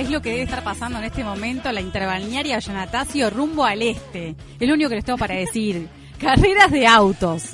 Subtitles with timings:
[0.00, 4.34] Es lo que debe estar pasando en este momento la interbalnearia Yanatacio rumbo al este.
[4.58, 5.88] Es lo único que les tengo para decir.
[6.18, 7.50] Carreras de autos.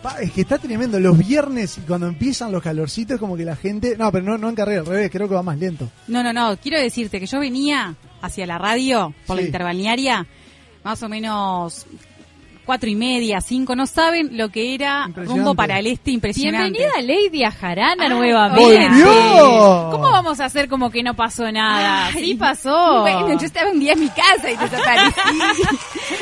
[0.00, 1.00] Pa, es que está tremendo.
[1.00, 3.96] Los viernes, y cuando empiezan los calorcitos, como que la gente.
[3.96, 5.90] No, pero no, no en carrera, al revés, creo que va más lento.
[6.06, 6.56] No, no, no.
[6.56, 10.24] Quiero decirte que yo venía hacia la radio por la interbalnearia
[10.84, 11.84] más o menos
[12.66, 13.74] cuatro y media, cinco.
[13.76, 16.78] No saben lo que era rumbo para el este impresionante.
[16.78, 17.00] Bienvenida
[17.30, 18.88] Lady a Jarana Ah, nuevamente.
[18.88, 19.88] ¡Volvió!
[19.92, 22.06] ¿Cómo vamos a hacer como que no pasó nada?
[22.08, 23.00] Ay, sí pasó.
[23.02, 25.20] Bueno, yo estaba un día en mi casa y desaparecí.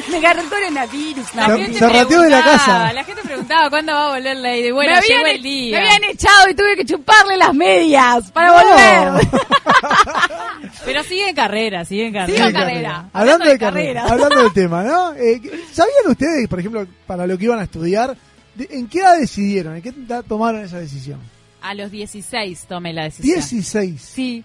[0.11, 1.35] Me agarró el coronavirus.
[1.35, 2.93] La Se- gente se rateó de la preguntaba, casa.
[2.93, 4.71] La gente preguntaba cuándo va a volver Lady.
[4.71, 5.81] Bueno, me, llegó el día.
[5.81, 8.55] me habían echado y tuve que chuparle las medias para No.
[8.55, 9.29] volver.
[10.85, 12.37] Pero sigue en carrera, sigue en carrera.
[12.37, 12.91] Sigo Sí, carrera.
[13.13, 14.13] Hablando, Hablando de de carrera, carrera.
[14.25, 15.13] hablando del tema, ¿no?
[15.15, 15.41] Eh,
[15.73, 18.17] ¿Sabían ustedes, por ejemplo, para lo que iban a estudiar,
[18.59, 21.19] en qué edad decidieron, en qué edad tomaron esa decisión?
[21.63, 23.35] A los 16 tomé la decisión.
[23.37, 24.01] 16.
[24.01, 24.45] Sí.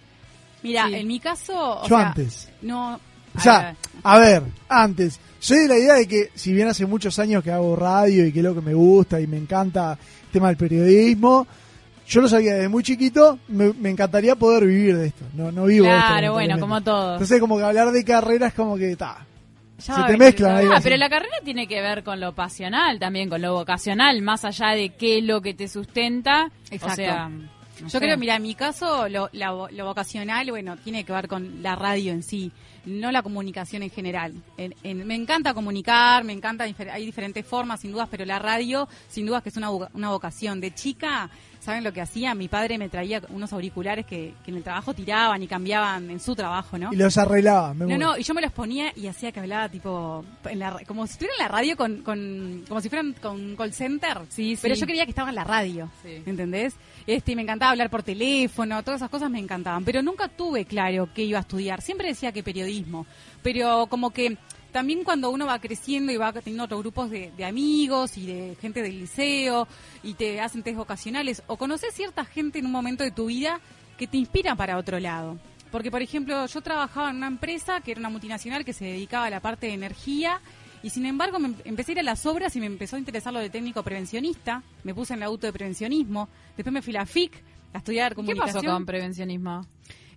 [0.64, 0.96] Mira, Sí.
[0.96, 2.50] en mi caso, o Yo sea, antes.
[2.62, 2.96] no.
[2.96, 3.00] O
[3.38, 5.20] a sea, ver, a ver, antes.
[5.40, 8.32] Soy de la idea de que, si bien hace muchos años que hago radio y
[8.34, 11.46] que es lo que me gusta y me encanta el tema del periodismo,
[12.08, 15.24] yo lo sabía desde muy chiquito, me, me encantaría poder vivir de esto.
[15.36, 16.08] No, no vivo de esto.
[16.08, 17.14] Claro, bueno, como todos.
[17.14, 19.26] Entonces, como que hablar de carrera es como que, ta,
[19.80, 20.68] ya se te mezclan ahí.
[20.74, 24.46] Ah, pero la carrera tiene que ver con lo pasional también, con lo vocacional, más
[24.46, 26.52] allá de qué es lo que te sustenta.
[26.70, 26.94] Exacto.
[26.94, 27.48] O sea, no
[27.88, 28.00] Yo sé.
[28.00, 31.64] creo, mira, en mi caso, lo, la vo- lo vocacional, bueno, tiene que ver con
[31.64, 32.52] la radio en sí,
[32.86, 34.34] no la comunicación en general.
[34.58, 38.88] En- en- me encanta comunicar, me encanta, hay diferentes formas, sin dudas, pero la radio,
[39.08, 40.60] sin dudas que es una, voca- una vocación.
[40.60, 41.30] De chica,
[41.60, 42.34] ¿saben lo que hacía?
[42.36, 46.20] Mi padre me traía unos auriculares que, que en el trabajo tiraban y cambiaban en
[46.20, 46.92] su trabajo, ¿no?
[46.94, 47.74] Y los arreglaba.
[47.74, 48.06] me No, muero.
[48.14, 51.06] no, y yo me los ponía y hacía que hablaba tipo, en la ra- como
[51.06, 54.20] si estuviera en la radio con, con como si fueran con un call center.
[54.30, 54.82] Sí, Pero sí.
[54.82, 56.24] yo creía que estaba en la radio, Sí.
[56.26, 56.76] ¿entendés?
[57.06, 59.84] Este, y me encantaba hablar por teléfono, todas esas cosas me encantaban.
[59.84, 61.82] Pero nunca tuve claro qué iba a estudiar.
[61.82, 63.06] Siempre decía que periodismo.
[63.42, 64.38] Pero como que
[64.72, 68.58] también cuando uno va creciendo y va teniendo otros grupos de, de amigos y de
[68.62, 69.68] gente del liceo
[70.04, 73.60] y te hacen test vocacionales o conoces cierta gente en un momento de tu vida
[73.98, 75.38] que te inspiran para otro lado.
[75.72, 79.26] Porque, por ejemplo, yo trabajaba en una empresa que era una multinacional que se dedicaba
[79.26, 80.42] a la parte de energía
[80.82, 83.00] y, sin embargo, me em- empecé a ir a las obras y me empezó a
[83.00, 84.64] interesar lo de técnico prevencionista.
[84.84, 86.28] Me puse en la auto de prevencionismo.
[86.58, 87.34] Después me fui a la FIC
[87.74, 88.64] a estudiar ¿Qué comunicación.
[88.64, 89.66] pasó con prevencionismo?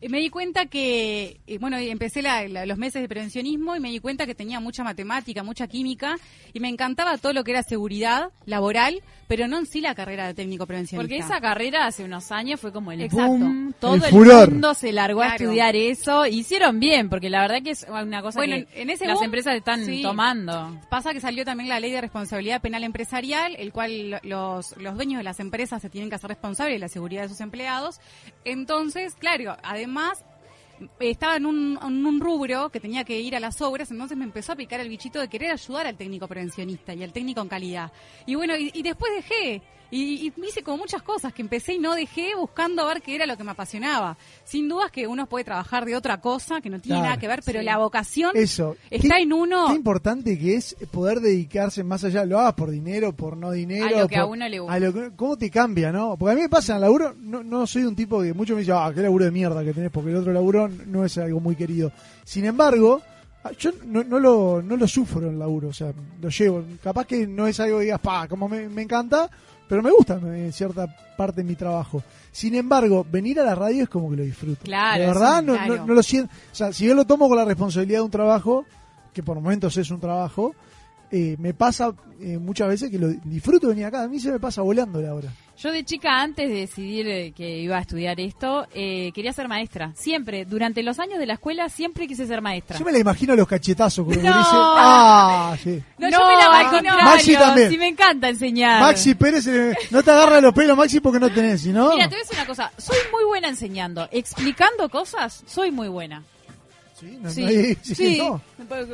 [0.08, 4.26] Me di cuenta que, bueno, empecé la- los meses de prevencionismo y me di cuenta
[4.26, 6.16] que tenía mucha matemática, mucha química
[6.52, 9.00] y me encantaba todo lo que era seguridad laboral,
[9.32, 11.02] pero no en sí la carrera de técnico prevencionista.
[11.08, 13.30] Porque esa carrera hace unos años fue como el Exacto.
[13.30, 14.50] boom, todo El el, furor.
[14.50, 18.38] mundo se largó a estudiar eso, hicieron bien, porque la verdad que es una cosa
[18.38, 20.02] Bueno, que en ese las boom, empresas están sí.
[20.02, 20.78] tomando.
[20.90, 25.16] Pasa que salió también la ley de responsabilidad penal empresarial, el cual los, los dueños
[25.16, 28.00] de las empresas se tienen que hacer responsables de la seguridad de sus empleados.
[28.44, 30.26] Entonces, claro, además
[31.00, 34.24] estaba en un, en un rubro que tenía que ir a las obras, entonces me
[34.24, 37.48] empezó a picar el bichito de querer ayudar al técnico prevencionista y al técnico en
[37.48, 37.92] calidad.
[38.26, 39.62] Y bueno, y, y después dejé.
[39.92, 43.14] Y, y hice como muchas cosas que empecé y no dejé buscando a ver qué
[43.14, 44.16] era lo que me apasionaba.
[44.42, 47.10] Sin dudas que uno puede trabajar de otra cosa que no tiene Claro.
[47.10, 47.64] nada que ver, pero Sí.
[47.66, 48.74] la vocación Eso.
[48.90, 49.66] está en uno.
[49.68, 53.84] Qué importante que es poder dedicarse más allá, lo hagas por dinero, por no dinero.
[53.98, 54.74] A lo que a uno le gusta.
[54.74, 56.16] a lo que- ¿Cómo te cambia, no?
[56.16, 58.54] Porque a mí me pasa en el laburo, no, no soy un tipo que muchos
[58.56, 61.18] me dicen, ah, qué laburo de mierda que tenés, porque el otro laburo no es
[61.18, 61.92] algo muy querido.
[62.24, 63.02] Sin embargo,
[63.44, 66.64] ah, yo no, no lo, no lo sufro en el laburo, o sea, lo llevo.
[66.82, 69.28] Capaz que no es algo que digas, pa, como me, me encanta,
[69.72, 70.86] pero me gusta en cierta
[71.16, 72.02] parte de mi trabajo.
[72.30, 74.64] Sin embargo, venir a la radio es como que lo disfruto.
[74.64, 75.76] Claro, De verdad, un- no, claro.
[75.78, 76.30] no, no lo siento.
[76.52, 78.66] O sea, si yo lo tomo con la responsabilidad de un trabajo,
[79.14, 80.54] que por momentos es un trabajo,
[81.10, 84.02] eh, me pasa eh, muchas veces que lo disfruto venir acá.
[84.02, 85.32] A mí se me pasa volando la hora.
[85.62, 89.46] Yo de chica, antes de decidir eh, que iba a estudiar esto, eh, quería ser
[89.46, 89.92] maestra.
[89.94, 92.78] Siempre, durante los años de la escuela, siempre quise ser maestra.
[92.78, 94.22] Yo me la imagino a los cachetazos los No.
[94.22, 94.52] gurises.
[94.52, 95.80] Ah, sí.
[95.98, 97.04] No, No, yo me la contrario.
[97.04, 97.70] Maxi también.
[97.70, 98.80] Sí, me encanta enseñar.
[98.80, 101.90] Maxi Pérez, eh, no te agarra los pelos, Maxi, porque no tenés, no.
[101.94, 102.72] Mira, te voy a decir una cosa.
[102.76, 104.08] Soy muy buena enseñando.
[104.10, 106.24] Explicando cosas, soy muy buena.
[107.02, 108.18] Sí, no, Sí, no hay- sí, sí.
[108.18, 108.40] no.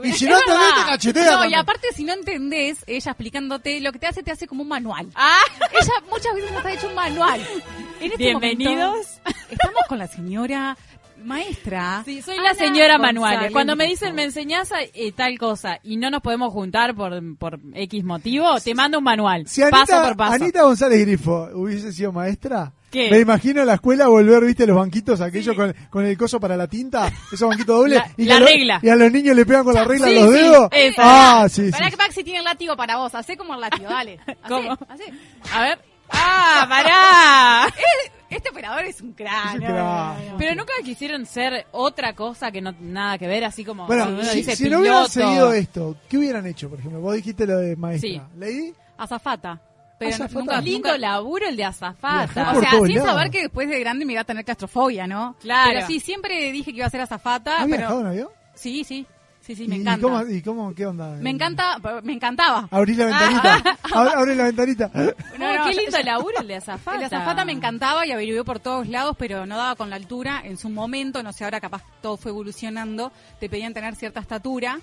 [0.03, 1.31] Y Es si no entendés, te cachetea.
[1.33, 4.63] No, y aparte si no entendés, ella explicándote, lo que te hace, te hace como
[4.63, 5.09] un manual.
[5.15, 5.41] Ah,
[5.73, 7.41] Ella muchas veces nos ha hecho un manual.
[8.01, 8.77] En este Bienvenidos.
[8.97, 10.77] momento, estamos con la señora
[11.25, 12.03] maestra.
[12.05, 13.01] sí, soy Ana la señora González.
[13.15, 13.53] Manuales.
[13.53, 17.13] Cuando me dicen me enseñás a- eh, tal cosa y no nos podemos juntar por,
[17.37, 19.47] por X motivo, te mando un manual.
[19.49, 20.35] Si Anita, paso por paso.
[20.35, 23.11] Anita González Grifo hubiese sido maestra, ¿Qué?
[23.11, 26.57] me imagino en la escuela volver, viste, los banquitos aquellos con, con el coso para
[26.57, 27.99] la tinta, esos banquitos dobles.
[27.99, 28.81] La- y, la lo- regla.
[28.83, 30.69] y a los niños le pegan con la regla Sí, en los sí, dedos.
[30.73, 31.03] esa.
[31.43, 31.71] Ah, sí, sí.
[31.73, 33.15] Pará que Maxi tiene el látigo para vos.
[33.15, 34.19] Hacé como el látigo, dale.
[34.27, 34.79] Hacé, ¿Cómo?
[34.89, 35.05] hacé.
[35.53, 35.79] A ver.
[36.11, 37.75] ¡Ah, pará!
[38.31, 40.37] Este operador es un no, no, no.
[40.37, 44.39] Pero nunca quisieron ser otra cosa que no nada que ver, así como Bueno, si,
[44.39, 47.01] dice si no hubieran seguido esto, ¿qué hubieran hecho, por ejemplo?
[47.01, 48.11] Vos dijiste lo de maestra.
[48.11, 48.21] Sí.
[48.39, 48.75] ¿Leí?
[48.99, 49.59] Azafata.
[49.99, 50.39] Pero Azafata.
[50.39, 52.53] nunca, Lindo nunca- laburo el de azafata.
[52.57, 53.09] O sea, sin lados.
[53.11, 55.35] saber que después de grande me iba a tener claustrofobia, ¿no?
[55.41, 55.71] Claro.
[55.75, 57.63] Pero sí, siempre dije que iba a ser azafata.
[57.63, 58.29] ¿Has viajado pero en avión?
[58.55, 59.07] Sí, sí.
[59.41, 59.99] Sí, sí, me ¿Y- encanta.
[59.99, 61.09] ¿Y cómo, y cómo qué onda?
[61.21, 62.69] Me encanta, me encantaba.
[62.71, 63.57] Abrí la ventanita.
[63.85, 64.91] Ab- Abre la ventanita.
[64.95, 66.99] No, qué lindo laburo el de azafata.
[66.99, 70.43] El azafata me encantaba y averigué por todos lados, pero no daba con la altura
[70.45, 71.23] en su momento.
[71.23, 73.11] No sé, ahora capaz todo fue evolucionando.
[73.41, 74.81] Te pedían tener cierta estatura.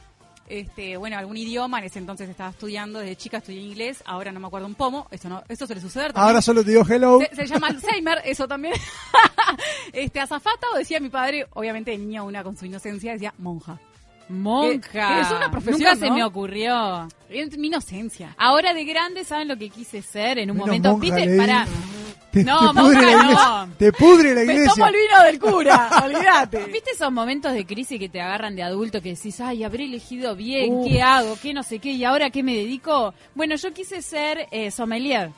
[0.47, 1.79] Este, bueno, algún idioma.
[1.79, 2.99] En ese entonces estaba estudiando.
[2.99, 4.03] Desde chica estudié inglés.
[4.05, 5.07] Ahora no me acuerdo un pomo.
[5.11, 6.27] Eso no, eso suele suceder también.
[6.27, 7.19] Ahora solo te digo hello.
[7.31, 8.75] Se, se llama Alzheimer, eso también.
[9.93, 13.79] este, azafata, o decía mi padre, obviamente de niña una con su inocencia, decía monja.
[14.27, 14.79] Monja.
[14.79, 17.07] Que- que es una profesión, Nunca se me ocurrió.
[17.29, 18.33] Mi inocencia.
[18.37, 20.91] Ahora de grande, ¿saben lo que quise ser en un Menos momento?
[20.97, 21.37] monja, ¿Viste?
[21.37, 21.67] Para.
[22.35, 23.65] Te, No, te pudre la iglesia.
[23.65, 23.73] no.
[23.77, 24.71] Te pudre la Me iglesia.
[24.73, 26.65] tomo el vino del cura, olvídate.
[26.65, 30.35] ¿Viste esos momentos de crisis que te agarran de adulto que decís, ay, habré elegido
[30.35, 33.13] bien, qué hago, qué no sé qué, y ahora qué me dedico?
[33.35, 35.31] Bueno, yo quise ser eh, sommelier,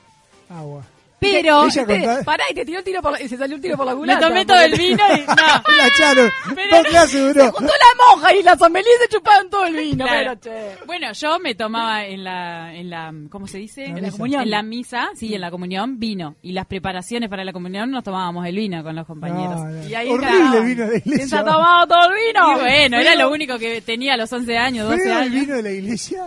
[0.50, 0.84] Agua.
[1.20, 3.62] Pero Ella contaba- Pará, y te tiró el tiro por la, y se salió un
[3.62, 4.28] tiro por la me culata.
[4.28, 5.36] tomé todo el vino y no.
[5.36, 6.30] La echaron.
[6.56, 7.52] Pero- Dos clases duró.
[7.52, 10.06] Juntó la monja y la sommelier se chuparon todo el vino.
[10.06, 10.38] Claro.
[10.42, 10.86] Pero, che.
[10.86, 13.86] Bueno, yo me tomaba en la, en la, ¿cómo se dice?
[13.86, 14.12] En la En la misa.
[14.18, 14.42] comunión.
[14.44, 16.36] En la misa, sí, en la comunión, vino.
[16.42, 19.56] Y las preparaciones para la comunión nos tomábamos el vino con los compañeros.
[19.58, 19.88] No, no.
[19.88, 21.40] Y ahí Horrible vino de la ¿Quién se iglesia.
[21.40, 22.52] ha tomado todo el vino?
[22.52, 25.34] Y bueno, era lo único que tenía a los 11 años, 12 ¿Feo el años.
[25.34, 26.24] vino de la iglesia?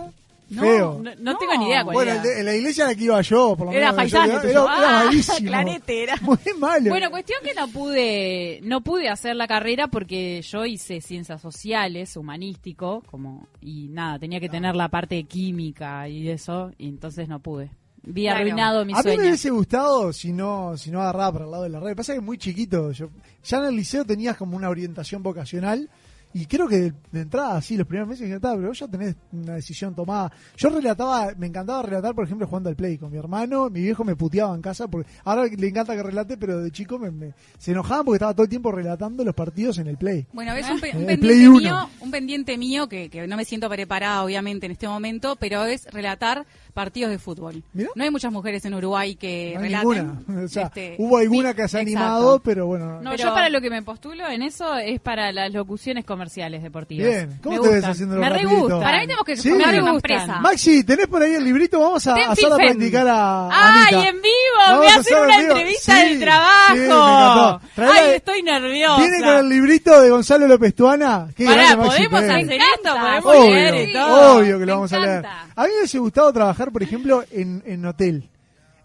[0.51, 0.99] No, Feo.
[1.01, 2.21] no, no tengo ni idea cuál Bueno, era.
[2.23, 3.95] de- en la iglesia a la que iba yo, por lo Era menos.
[3.95, 4.51] paisano Era, tuyo.
[4.51, 5.47] era, era Ah, malísimo.
[5.49, 6.15] clarete era.
[6.21, 6.89] Muy malo.
[6.89, 12.17] Bueno, cuestión que no pude, no pude hacer la carrera porque yo hice ciencias sociales,
[12.17, 17.27] humanístico, como, y nada, tenía que tener la parte de química y eso, y entonces
[17.29, 17.71] no pude.
[18.03, 18.39] Vi Claro.
[18.39, 21.63] arruinado mi a mí me hubiese gustado si no, si no agarraba para el lado
[21.63, 21.95] de la red.
[21.95, 22.91] Pasa que muy chiquito.
[22.91, 23.09] Yo,
[23.43, 25.87] ya en el liceo tenías como una orientación vocacional.
[26.33, 29.15] Y creo que de, de entrada, sí, los primeros meses estaba, pero vos ya tenés
[29.31, 30.31] una decisión tomada.
[30.57, 33.69] Yo relataba, me encantaba relatar, por ejemplo, jugando al play con mi hermano.
[33.69, 36.97] Mi viejo me puteaba en casa, porque ahora le encanta que relate, pero de chico
[36.99, 40.25] me, me- se enojaban porque estaba todo el tiempo relatando los partidos en el play.
[40.33, 43.45] Bueno, es un, pe- un El pendiente mío, un pendiente mío que, que no me
[43.45, 47.63] siento preparada obviamente en este momento, pero es relatar partidos de fútbol.
[47.73, 47.89] Mirá.
[47.95, 49.89] No hay muchas mujeres en Uruguay que No hay relaten.
[50.07, 50.21] ninguna.
[50.45, 51.99] O sea, Este, hubo alguna sí, que se ha exacto.
[51.99, 53.01] animado, pero bueno.
[53.01, 56.61] No, Pero- yo para lo que me postulo en eso es para las locuciones comerciales
[56.61, 57.07] deportivas.
[57.07, 57.39] Bien.
[57.41, 58.79] ¿Cómo Me te ves haciéndolo Me re gustan.
[58.79, 59.49] Para mí tenemos que Sí.
[59.49, 60.39] formar una empresa.
[60.39, 61.79] Maxi, ¿tenés por ahí el librito?
[61.79, 64.09] Vamos a Ten hacerla practicar a ¡Ay, Anita.
[64.09, 64.31] en vivo!
[64.67, 66.73] Vamos ¡Me a hacerlo una entrevista Sí, del trabajo!
[66.73, 67.61] sí, me encantó.
[67.73, 68.97] Traela ¡Ay, estoy nerviosa!
[69.01, 71.27] Viene con el librito de Gonzalo López Tuana.
[71.35, 72.45] Qué Pará, grande, Maxi ¿podemos Pérez.
[72.45, 73.21] hacer esto?
[73.23, 74.37] ¿Podemos leer y todo?
[74.37, 75.25] obvio que Me lo vamos a leer.
[75.25, 78.29] A mí me hubiese gustado trabajar, por ejemplo, en, en hotel.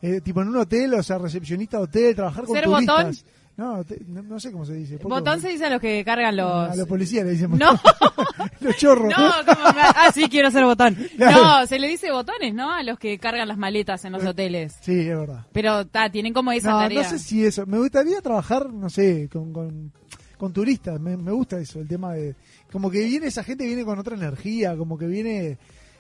[0.00, 2.96] Eh, tipo en un hotel, o sea, recepcionista de hotel, trabajar con ¿Ser turistas.
[2.96, 3.16] botón?
[3.56, 4.98] No, te- no, no sé cómo se dice.
[4.98, 6.70] poco- Botón se dice a los que cargan los...
[6.70, 7.70] A los policías le dicen No,
[8.60, 9.08] los chorros.
[9.16, 10.94] no, como me- ah, sí, quiero ser botón.
[11.16, 11.42] Claro.
[11.60, 12.70] No, se le dice botones, ¿no?
[12.70, 14.76] A los que cargan las maletas en los hoteles.
[14.82, 15.46] Sí, es verdad.
[15.52, 17.02] Pero ta, tienen como esa No, tarea.
[17.02, 17.64] no sé si eso.
[17.66, 19.90] Me gustaría trabajar, no sé, con, con,
[20.36, 21.00] con turistas.
[21.00, 22.34] Me, me gusta eso, el tema de.
[22.70, 25.56] Como que viene esa gente, viene con otra energía, como que viene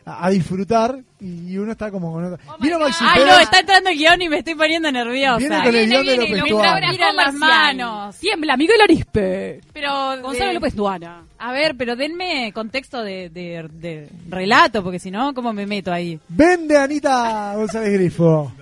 [0.06, 2.38] a, a disfrutar y, uno está como con otra.
[2.60, 3.34] ¿Vieron Maxi Ay, Pérez?
[3.34, 5.36] no, está entrando el guion y me estoy poniendo nerviosa.
[5.38, 8.16] Viene con el Viene, guion de viene, López miran las manos.
[8.16, 9.60] Tiembla, Miguel Arispe.
[9.72, 11.24] Pero Gonzalo de- López Duana.
[11.38, 15.92] A ver, pero denme contexto de, de- de relato, porque si no, ¿cómo me meto
[15.92, 16.18] ahí?
[16.28, 18.52] Vende Anita González Grifo.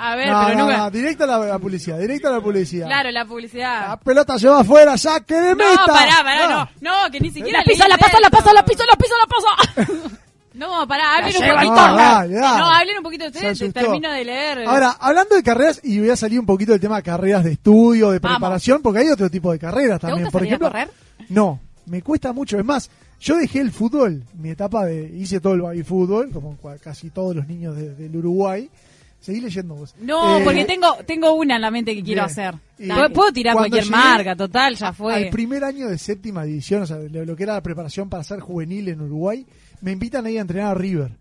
[0.00, 0.76] A ver, No, pero no, nunca...
[0.78, 2.86] no, directa la, la publicidad, directa a la publicidad.
[2.86, 3.88] Claro, la publicidad.
[3.88, 5.82] La pelota se va afuera, saque de no, meta.
[5.86, 6.70] pará, pará, Ah.
[6.80, 6.92] no.
[7.04, 9.26] No, que ni siquiera La pisa, la pasa, la pasa, la pisa, la pisa, la
[9.26, 10.18] pasa.
[10.58, 11.74] No, pará, hablen un poquito.
[11.74, 12.58] Dale, dale.
[12.58, 14.66] No, hablen un poquito ustedes, termino de leer.
[14.66, 17.52] Ahora, hablando de carreras, y voy a salir un poquito del tema de carreras de
[17.52, 18.38] estudio, de Vamos.
[18.38, 20.24] preparación, porque hay otro tipo de carreras también.
[20.24, 20.90] gusta Por salir a ejemplo, correr?
[21.30, 22.58] no, me cuesta mucho.
[22.58, 25.04] Es más, yo dejé el fútbol, mi etapa de.
[25.16, 28.68] Hice todo el baby fútbol, como casi todos los niños de- del Uruguay.
[29.20, 29.96] Seguí leyendo vos.
[30.00, 32.30] No, Eh, porque tengo tengo una en la mente que quiero bien.
[32.30, 32.54] hacer.
[33.12, 35.12] Puedo- tirar cualquier marca, total, ya fue.
[35.12, 38.22] Al primer año de séptima división, o sea, lo, lo que era la preparación para
[38.22, 39.44] ser juvenil en Uruguay,
[39.80, 41.12] me invitan ahí a entrenar a River.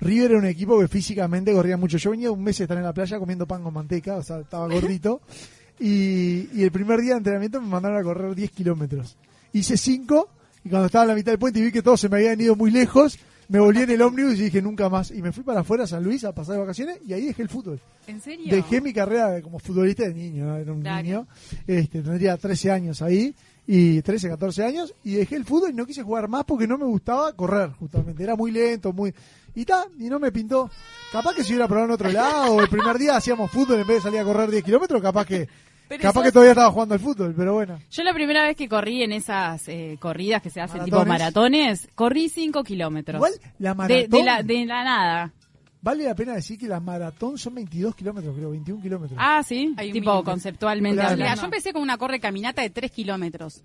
[0.00, 1.96] River era un equipo que físicamente corría mucho.
[1.98, 4.40] Yo venía un mes de estar en la playa comiendo pan con manteca, o sea,
[4.40, 5.20] estaba gordito.
[5.78, 9.16] y, y el primer día de entrenamiento me mandaron a correr 10 kilómetros.
[9.52, 10.28] Hice 5
[10.64, 12.40] y cuando estaba en la mitad del puente y vi que todos se me habían
[12.40, 13.18] ido muy lejos,
[13.48, 15.10] me volví en el ómnibus y dije nunca más.
[15.10, 17.42] Y me fui para afuera a San Luis a pasar de vacaciones y ahí dejé
[17.42, 17.78] el fútbol.
[18.06, 18.46] ¿En serio?
[18.54, 20.56] Dejé mi carrera como futbolista de niño, ¿no?
[20.56, 21.02] era un Claro.
[21.02, 21.26] niño,
[21.66, 23.34] este, tendría 13 años ahí,
[23.66, 26.76] y 13, 14 años, y dejé el fútbol y no quise jugar más porque no
[26.78, 29.14] me gustaba correr, justamente, era muy lento, muy...
[29.56, 30.68] Y ta, y no me pintó.
[31.12, 33.98] Capaz que si hubiera probado en otro lado, el primer día hacíamos fútbol en vez
[33.98, 35.48] de salir a correr 10 kilómetros, capaz que...
[35.88, 37.78] Pero capaz sos- que todavía estaba jugando al fútbol, pero bueno.
[37.90, 41.88] Yo la primera vez que corrí en esas eh, corridas que se hacen tipo Maratones.
[41.94, 43.16] corrí 5 kilómetros.
[43.16, 44.10] Igual la de, maratón...
[44.10, 45.32] de la, de la nada.
[45.84, 49.18] Vale la pena decir que la maratón son 22 kilómetros, creo, 21 kilómetros.
[49.20, 51.34] Ah, sí, Hay un tipo conceptualmente Claro.
[51.36, 53.62] Yo empecé con una corre caminata de 3 kilómetros.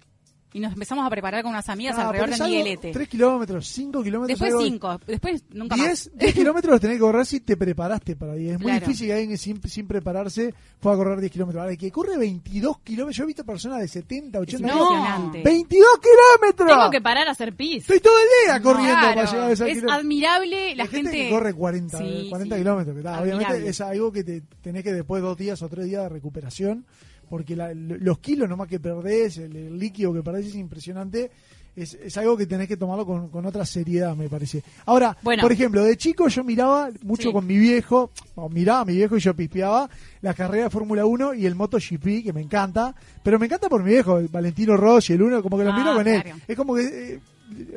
[0.52, 2.92] Y nos empezamos a preparar con unas amigas Ah, alrededor de Miguelete.
[2.92, 4.40] 3 kilómetros, 5 kilómetros.
[4.40, 5.86] Después algo- 5, después nunca más.
[5.88, 8.54] 10, 10 kilómetros los tenés que correr si te preparaste para 10.
[8.54, 8.88] Es muy Claro.
[8.88, 11.62] difícil que alguien sin, sin prepararse pueda correr 10 kilómetros.
[11.62, 14.88] Ahora, el que corre 22 kilómetros, yo he visto personas de 70, 80 Es años.
[14.90, 15.42] impresionante.
[15.44, 16.68] 22 kilómetros.
[16.80, 17.82] Tengo que parar a hacer pis.
[17.84, 20.00] Estoy todo el día corriendo Claro, para llegar a ese es kilómetro.
[20.00, 22.62] admirable la Hay gente, gente que corre 40, Sí, 40 sí.
[22.62, 22.96] kilómetros.
[22.96, 26.10] que obviamente es algo que te tenés que después dos días o tres días de
[26.10, 26.86] recuperación,
[27.30, 31.30] porque la- los kilos nomás que perdés, el, el líquido que perdés es impresionante.
[31.76, 34.62] Es, es algo que tenés que tomarlo con, con otra seriedad, me parece.
[34.86, 35.42] Ahora, Bueno.
[35.42, 37.32] por ejemplo, de chico yo miraba mucho Sí.
[37.32, 39.90] con mi viejo, o miraba a mi viejo y yo pispeaba
[40.22, 42.94] la carrera de Fórmula 1 y el MotoGP, que me encanta,
[43.24, 45.78] pero me encanta por mi viejo, el Valentino Rossi, el uno, como que lo Ah,
[45.78, 46.24] miro con él.
[46.48, 47.20] Es como que eh,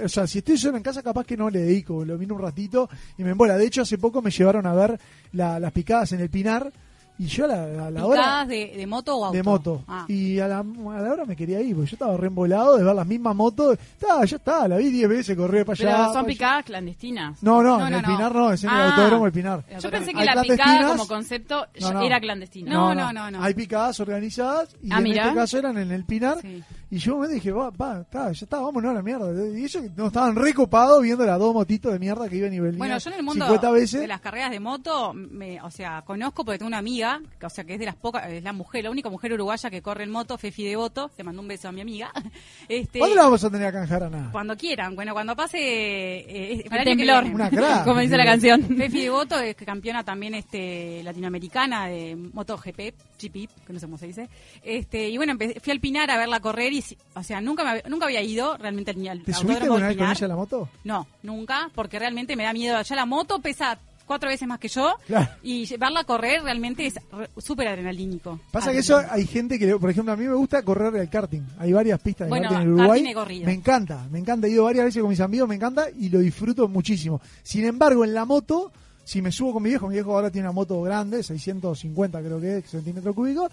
[0.04, 2.42] o sea, si estoy solo en casa, capaz que no le dedico, lo miro un
[2.42, 3.56] ratito y me embola.
[3.56, 4.99] De hecho, hace poco me llevaron a ver
[5.32, 6.73] la- las picadas en el Pinar
[7.19, 9.37] y yo a la, a la hora picadas de, de moto o auto.
[9.37, 9.85] de moto.
[9.87, 10.04] Ah.
[10.09, 12.85] Y a la, a la hora me quería ir, porque yo estaba re embolado de
[12.85, 13.78] ver las mismas motos.
[13.78, 15.97] Está, ya está, la vi 10 veces, correr para allá.
[15.97, 16.26] Pero son allá.
[16.26, 17.42] picadas clandestinas.
[17.42, 18.09] No, no, No, en no, el no.
[18.16, 18.88] Pinar no, es en el Ah.
[18.90, 19.64] autódromo del Pinar.
[19.81, 22.02] Yo pensé que Hay la picada como concepto No, ya no.
[22.02, 22.73] era clandestina.
[22.73, 23.42] No, no, no, no.
[23.42, 25.23] Hay picadas organizadas y Ah, en mirá.
[25.25, 26.38] este caso eran en el Pinar.
[26.40, 26.62] Sí.
[26.94, 29.32] Y yo me dije, va, va, está, ya está, vámonos a la mierda.
[29.58, 32.99] Y ellos no estaban recopados viendo las dos motitos de mierda que iban nivel Bueno,
[32.99, 34.00] yo en el mundo 50 veces.
[34.02, 37.49] de las carreras de moto, me, o sea, conozco porque tengo una amiga, que, o
[37.49, 40.04] sea, que es de las pocas, es la mujer, la única mujer uruguaya que corre
[40.04, 42.12] en moto, Fefi Devoto, te mando un beso a mi amiga.
[42.68, 44.28] Este, ¿Cuándo la vamos a tener a canjar a nada?
[44.30, 47.22] cuando quieran, bueno, cuando pase eh, el que temblor.
[47.25, 47.34] viene.
[47.34, 47.84] Una crack.
[47.87, 48.62] como dice la canción.
[48.62, 54.06] Fefi Devoto es campeona también este latinoamericana de MotoGP, GP, que no sé cómo se
[54.08, 54.28] dice.
[54.62, 56.81] Este, y bueno, empe- fui al Pinar a verla correr y,
[57.14, 59.96] o sea, nunca me había- nunca había ido realmente ni al ¿Te subiste alguna vez
[59.96, 60.68] con ella a la moto?
[60.84, 62.80] No, nunca, porque realmente me da miedo.
[62.82, 65.28] Ya la moto pesa cuatro veces más que yo Claro.
[65.42, 68.40] y llevarla a correr realmente es re- súper adrenalínico.
[68.50, 71.40] Pasa que eso hay gente que, por ejemplo, a mí me gusta correr el karting.
[71.58, 73.00] Hay varias pistas de karting en Uruguay.
[73.00, 73.46] karting corrido.
[73.46, 74.46] Me encanta, me encanta.
[74.48, 77.20] He ido varias veces con mis amigos, me encanta y lo disfruto muchísimo.
[77.42, 78.70] Sin embargo, en la moto,
[79.04, 82.40] si me subo con mi viejo, mi viejo ahora tiene una moto grande, 650 creo
[82.40, 83.50] que es, centímetros cúbicos,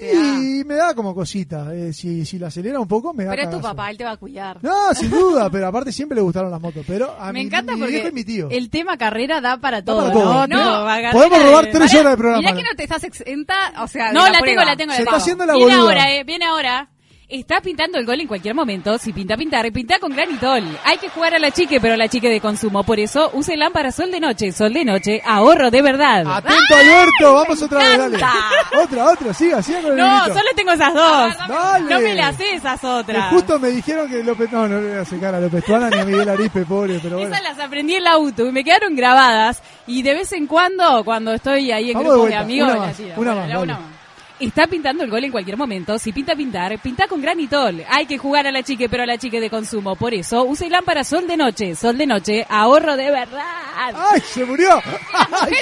[0.00, 1.74] y me da como cosita.
[1.74, 3.76] Eh, si, si la acelera un poco, me da Pero es tu cagazo.
[3.76, 4.58] papá, él te va a cuidar.
[4.62, 6.84] No, sin duda, pero aparte siempre le gustaron las motos.
[6.86, 8.48] Pero a Me mi, encanta mi porque viejo y mi tío.
[8.50, 10.46] el tema carrera da para todo, para todo.
[10.46, 10.82] ¿no?
[10.84, 12.42] No, podemos de- robar tres horas de programa.
[12.42, 14.64] Mirá que no te estás exenta, o sea, de No, la, tengo, prueba.
[14.64, 15.10] la tengo, la Se tengo.
[15.10, 15.88] está haciendo la viene boluda.
[15.90, 16.88] ahora, eh, viene ahora.
[17.30, 18.96] Estás pintando el gol en cualquier momento.
[18.96, 20.62] Si pinta, pintar, pinta con granitol.
[20.82, 22.84] Hay que jugar a la chique, pero a la chique de consumo.
[22.84, 24.50] Por eso, use lámpara sol de noche.
[24.50, 26.24] Sol de noche, ahorro de verdad.
[26.26, 27.34] Atento, Alberto.
[27.34, 28.16] Vamos otra vez, dale.
[28.82, 31.34] Otra, otra, siga, siga con el No, solo tengo esas dos.
[31.48, 31.90] Dale.
[31.94, 33.28] No me las sé esas Que otras.
[33.28, 34.50] justo me dijeron que López.
[34.50, 37.18] No, no le voy a secar a López Tuana ni a Miguel Arispe, pobre, pero
[37.18, 37.30] bueno.
[37.34, 39.62] Esas las aprendí en el auto y me quedaron grabadas.
[39.86, 42.68] Y de vez en cuando, cuando estoy ahí en Vamos de grupos de, vuelta, amigos,
[42.70, 43.66] una tiro.
[43.66, 43.97] más.
[44.40, 45.98] Está pintando el gol en cualquier momento.
[45.98, 47.82] Si pinta pintar, pinta con granitol.
[47.88, 49.96] Hay que jugar a la chique, pero a la chique de consumo.
[49.96, 51.74] Por eso, use lámpara sol de noche.
[51.74, 53.44] Sol de noche, ahorro de verdad.
[53.76, 54.80] ¡Ay, se murió!
[55.12, 55.52] ¡Ay!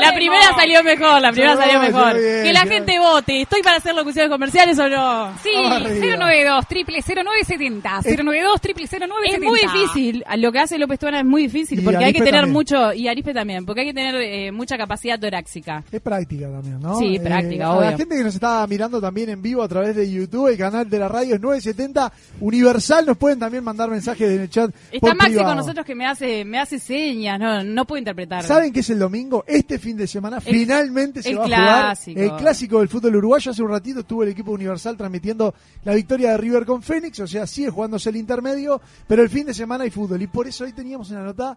[0.00, 2.14] La primera salió mejor, la primera salió mejor.
[2.18, 3.42] bien, que la gente vote.
[3.42, 5.32] ¿Estoy para hacer locuciones comerciales o no?
[5.42, 6.16] Sí, Vamos arriba.
[6.16, 8.00] 092 triple 0970.
[8.04, 9.34] 092 triple 0970.
[9.36, 12.20] Es muy difícil, lo que hace López Tuana es muy difícil Y porque hay que
[12.20, 12.52] tener también.
[12.52, 15.82] mucho, y Arispe también, porque hay que tener eh, mucha capacidad torácica.
[15.90, 16.98] Es práctica también, ¿no?
[16.98, 20.10] Sí, práctica, a la gente que nos está mirando también en vivo a través de
[20.10, 24.40] YouTube, el canal de la radio es 970 Universal, nos pueden también mandar mensajes en
[24.42, 24.70] el chat.
[24.92, 25.48] Está por Maxi privado.
[25.48, 28.42] con nosotros que me hace, me hace señas, no, no puedo interpretar.
[28.44, 29.44] ¿Saben qué es el domingo?
[29.46, 32.20] Este fin de semana finalmente se el va a clásico.
[32.20, 33.50] jugar el clásico del fútbol uruguayo.
[33.50, 37.26] Hace un ratito estuvo el equipo Universal transmitiendo la victoria de River con Fénix, o
[37.26, 40.64] sea, sigue jugándose el intermedio, pero el fin de semana hay fútbol y por eso
[40.64, 41.56] hoy teníamos una nota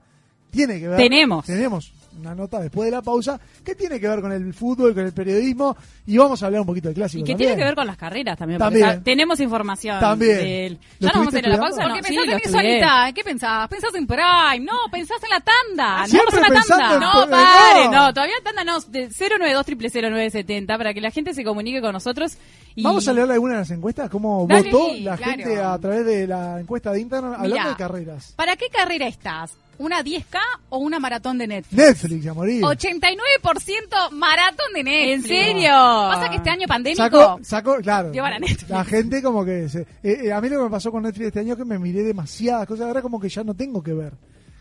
[0.51, 0.98] tiene que ver.
[0.98, 1.46] Tenemos.
[1.46, 5.06] Tenemos una nota después de la pausa que tiene que ver con el fútbol, con
[5.06, 5.75] el periodismo
[6.08, 7.22] y vamos a hablar un poquito del clásico.
[7.22, 7.50] Y que también.
[7.50, 8.60] tiene que ver con las carreras también.
[8.60, 8.98] porque También.
[9.00, 10.00] sa- tenemos información.
[10.00, 10.38] También.
[10.38, 11.70] del- ¿Lo ¿Ya nos vamos a ir a la pausa?
[11.70, 11.89] estudiando?
[11.89, 12.84] No, Porque sí, en estudié.
[12.84, 13.13] ahorita.
[13.13, 13.68] ¿Qué pensás?
[13.68, 14.60] ¿Pensás en Prime?
[14.60, 16.08] No, pensás en la tanda.
[16.08, 16.94] Siempre Vamos a la tanda.
[16.96, 17.92] en- No, Eh, pare, no.
[17.92, 22.38] no, todavía tanda no, de 092 0970 para que la gente se comunique con nosotros.
[22.75, 25.32] Y Vamos a leer algunas de las encuestas, cómo Dale, votó la claro.
[25.34, 27.70] gente a través de la encuesta de Instagram hablando Mirá.
[27.70, 28.34] de carreras.
[28.36, 29.51] ¿Para qué carrera estás?
[29.79, 30.38] ¿Una 10K
[30.69, 31.74] o una maratón de Netflix?
[31.83, 32.62] Netflix, a morir.
[32.62, 35.13] 89% maratón de Netflix.
[35.13, 35.69] ¿En serio?
[35.71, 37.01] Pasa que este año pandémico...
[37.03, 38.12] Sacó, sacó, claro.
[38.12, 38.69] Lleva la Netflix.
[38.69, 39.69] La gente como que...
[39.69, 41.65] se- eh, eh, a mí lo que me pasó con Netflix este año es que
[41.65, 42.88] me miré demasiadas cosas.
[42.88, 44.13] Ahora como que ya no tengo que ver.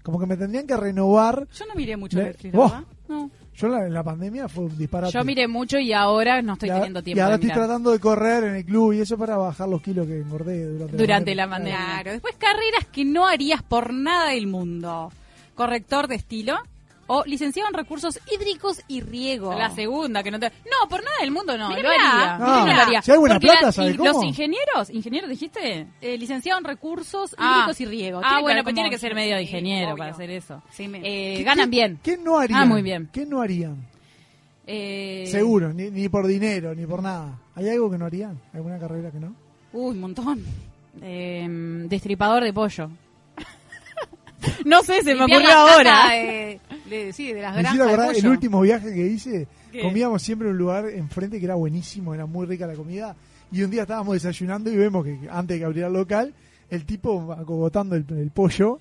[0.02, 1.46] Como que me tendrían que renovar.
[1.52, 2.84] Yo no miré mucho Le- Netflix, verdad.
[3.08, 3.30] No.
[3.59, 5.12] Yo en la, en la pandemia fue un disparate.
[5.12, 7.67] Yo miré mucho y ahora no estoy teniendo tiempo y ahora de estoy mirar.
[7.67, 10.97] tratando de correr en el club y eso para bajar los kilos que engordé durante,
[10.97, 11.79] Durante la pandemia.
[11.79, 12.12] Claro.
[12.12, 15.11] Después carreras que no harías por nada del mundo.
[15.57, 16.57] Corrector de estilo
[17.09, 19.53] o licenciado en recursos hídricos y riego.
[19.55, 20.47] La segunda, que no te...
[20.50, 22.38] No, por nada del mundo no, Mirá, lo haría.
[22.38, 23.03] ¿Viste que lo haría?
[23.03, 24.12] Si hay buena plata, la- ¿sabe y cómo?
[24.12, 24.90] ¿Los ingenieros?
[24.90, 25.87] ¿Ingenieros dijiste?
[26.01, 27.57] Eh, licenciado en recursos Ah.
[27.57, 28.21] hídricos y riego.
[28.23, 29.97] Ah, bueno, pues tiene que ser medio de Sí, ingeniero obvio.
[29.99, 30.62] para hacer eso.
[30.71, 32.01] Sí, me- Eh, ¿Qué- ganan qué- bien.
[32.03, 32.61] ¿Qué no harían?
[32.61, 33.09] Ah, muy bien.
[33.12, 33.77] ¿Qué no harían?
[34.66, 37.38] Eh, Seguro, ni, ni por dinero, ni por nada.
[37.55, 38.38] ¿Hay algo que no harían?
[38.53, 39.35] ¿Alguna carrera que no?
[39.73, 40.44] Uy, un montón.
[41.01, 41.47] eh,
[41.88, 42.90] destripador de pollo.
[44.64, 46.11] no sé, se me ocurrió ahora.
[46.11, 49.83] de, de- sí, de las Me granjas acordar, el último viaje que hice, ¿Qué?
[49.83, 53.14] comíamos siempre en un lugar enfrente que era buenísimo, era muy rica la comida.
[53.51, 56.35] Y un día estábamos desayunando y vemos que antes de que abriera el local,
[56.70, 58.79] el tipo acogotando el, el pollo.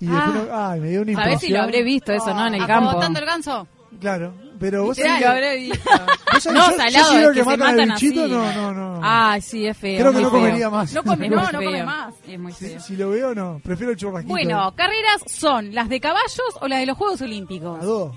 [0.00, 0.24] Y Ah.
[0.26, 1.52] después, no- ay, me dio una A ver si impresión.
[1.58, 2.46] lo habré visto eso, ¿no?
[2.46, 2.88] En el campo.
[2.90, 3.66] Acomodando el ganso.
[3.98, 7.88] Claro, pero vos sabés que- No, yo- yo salado, es que se matan al matan
[7.94, 8.30] bichito, así.
[8.32, 9.00] no, no, no.
[9.02, 9.98] Ay, sí, es feo.
[9.98, 10.38] Creo que no feo.
[10.40, 10.92] comería más.
[10.92, 12.14] No come, no, no come más.
[12.26, 12.80] Es muy feo.
[12.80, 13.60] si lo veo, no.
[13.64, 14.32] Prefiero el churrasquito.
[14.32, 17.76] Bueno, carreras son las de caballos o las de los Juegos Olímpicos.
[17.78, 18.14] Las dos.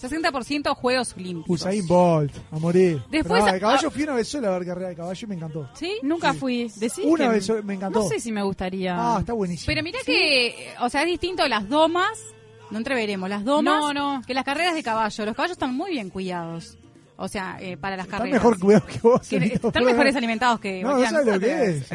[0.00, 1.60] 60% Juegos Olímpicos.
[1.62, 3.02] Usain Bolt, a morir.
[3.10, 5.26] Después- Pero, ah, de caballo fui una vez sola a ver carrera de caballo y
[5.26, 5.68] me encantó.
[5.74, 5.98] ¿Sí?
[6.02, 6.70] Nunca fui.
[6.76, 8.00] Decí Una vez sola, me encantó.
[8.00, 8.94] No sé si me gustaría.
[8.96, 9.66] Ah, está buenísimo.
[9.66, 12.18] Pero mira que, o sea, es distinto las domas,
[12.70, 14.22] no entreveremos, las domas, No, no.
[14.26, 15.24] que las carreras de caballo.
[15.26, 16.78] Los caballos están muy bien cuidados.
[17.18, 18.42] O sea, eh, para las Están carreras.
[18.42, 19.28] mejor cuidados que vos.
[19.28, 21.92] Que- están mejores alimentados que No, no sabes lo que es.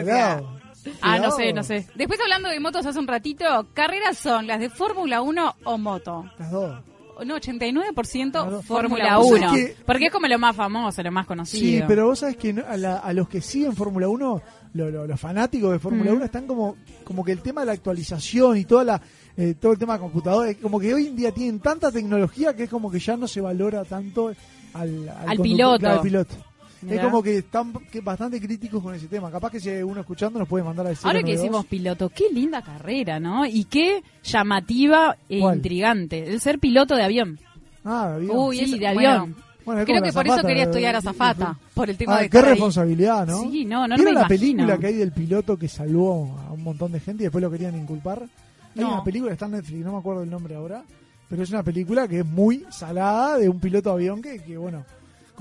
[1.02, 1.88] Ah, no sé, no sé.
[1.96, 6.26] Después hablando de motos hace un ratito, carreras son las de Fórmula 1 o moto.
[6.40, 6.80] Las dos.
[7.26, 8.62] No, 89% Claro.
[8.62, 9.50] Fórmula Vos 1.
[9.50, 11.62] sabés que- Porque es como lo más famoso, lo más conocido.
[11.64, 14.42] Sí, pero vos sabés que no- a, la- a los que siguen Fórmula 1,
[14.74, 16.16] lo- lo- los fanáticos de Fórmula Mm.
[16.16, 19.02] 1 están como, como que el tema de la actualización y toda la,
[19.38, 22.64] eh, todo el tema de computadores, como que hoy en día tienen tanta tecnología que
[22.64, 24.36] es como que ya no se valora tanto al,
[24.74, 25.80] al, Al conductor- piloto.
[25.80, 26.36] claro, al piloto.
[26.84, 26.96] Mirá.
[26.96, 29.30] Es como que están que bastante críticos con ese tema.
[29.30, 31.06] Capaz que si hay uno escuchando nos puede mandar a decir.
[31.06, 33.46] Ahora que decimos piloto, qué linda carrera, ¿no?
[33.46, 35.58] Y qué llamativa e ¿Cuál?
[35.58, 36.28] intrigante.
[36.28, 37.40] El ser piloto de avión.
[37.86, 38.32] Ah, bien.
[38.36, 39.36] Uy, Sí, de avión.
[39.64, 43.28] Bueno, Creo que por eso quería estudiar azafata, por el tema Ah, de qué responsabilidad,
[43.28, 43.44] ¿no?
[43.44, 44.28] Sí, no, no, no ¿Vieron me la imagino.
[44.40, 47.52] película que hay del piloto que salvó a un montón de gente y después lo
[47.52, 48.24] querían inculpar?
[48.76, 48.94] Hay No.
[48.96, 50.84] una película está en Netflix, no me acuerdo el nombre ahora,
[51.30, 54.58] pero es una película que es muy salada de un piloto de avión que, que
[54.58, 54.84] bueno,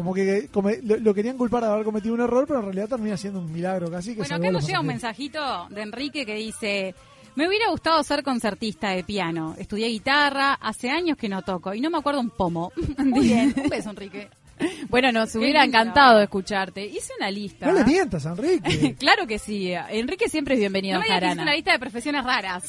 [0.01, 2.89] como que como lo, lo querían culpar de haber cometido un error, pero en realidad
[2.89, 6.37] termina siendo un milagro casi que Bueno, acá nos llega un mensajito de Enrique que
[6.37, 6.95] dice,
[7.35, 9.55] me hubiera gustado ser concertista de piano.
[9.59, 12.73] Estudié guitarra, hace años que no toco y no me acuerdo un pomo.
[12.97, 14.31] Muy bien, un beso Enrique.
[14.91, 15.79] Bueno, nos hubiera lindo.
[15.79, 16.85] encantado escucharte.
[16.85, 17.67] Hice una lista.
[17.67, 18.95] No le mientas, Enrique.
[18.99, 19.73] claro que sí.
[19.73, 22.65] Enrique siempre es bienvenido No me a una lista de profesiones raras.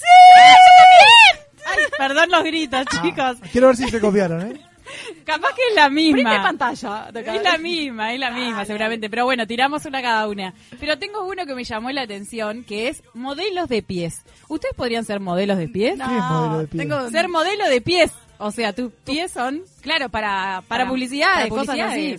[1.66, 3.38] Ay, perdón los gritos, chicos.
[3.52, 4.71] Quiero ver si se copiaron, ¿eh?
[5.26, 6.34] Capaz que es la misma.
[6.34, 7.10] De pantalla.
[7.14, 9.10] Es la misma, es la misma, seguramente.
[9.10, 10.54] Pero bueno, tiramos una cada una.
[10.80, 14.24] Pero tengo uno que me llamó la atención, que es modelos de pies.
[14.48, 15.96] ¿Ustedes podrían ser modelos de pies?
[15.98, 16.80] ¿Qué es modelo de pie?
[16.80, 18.12] tengo Ser modelo de pies.
[18.38, 22.18] O sea, tus pies son Claro, para, para, publicidades, para cosas así.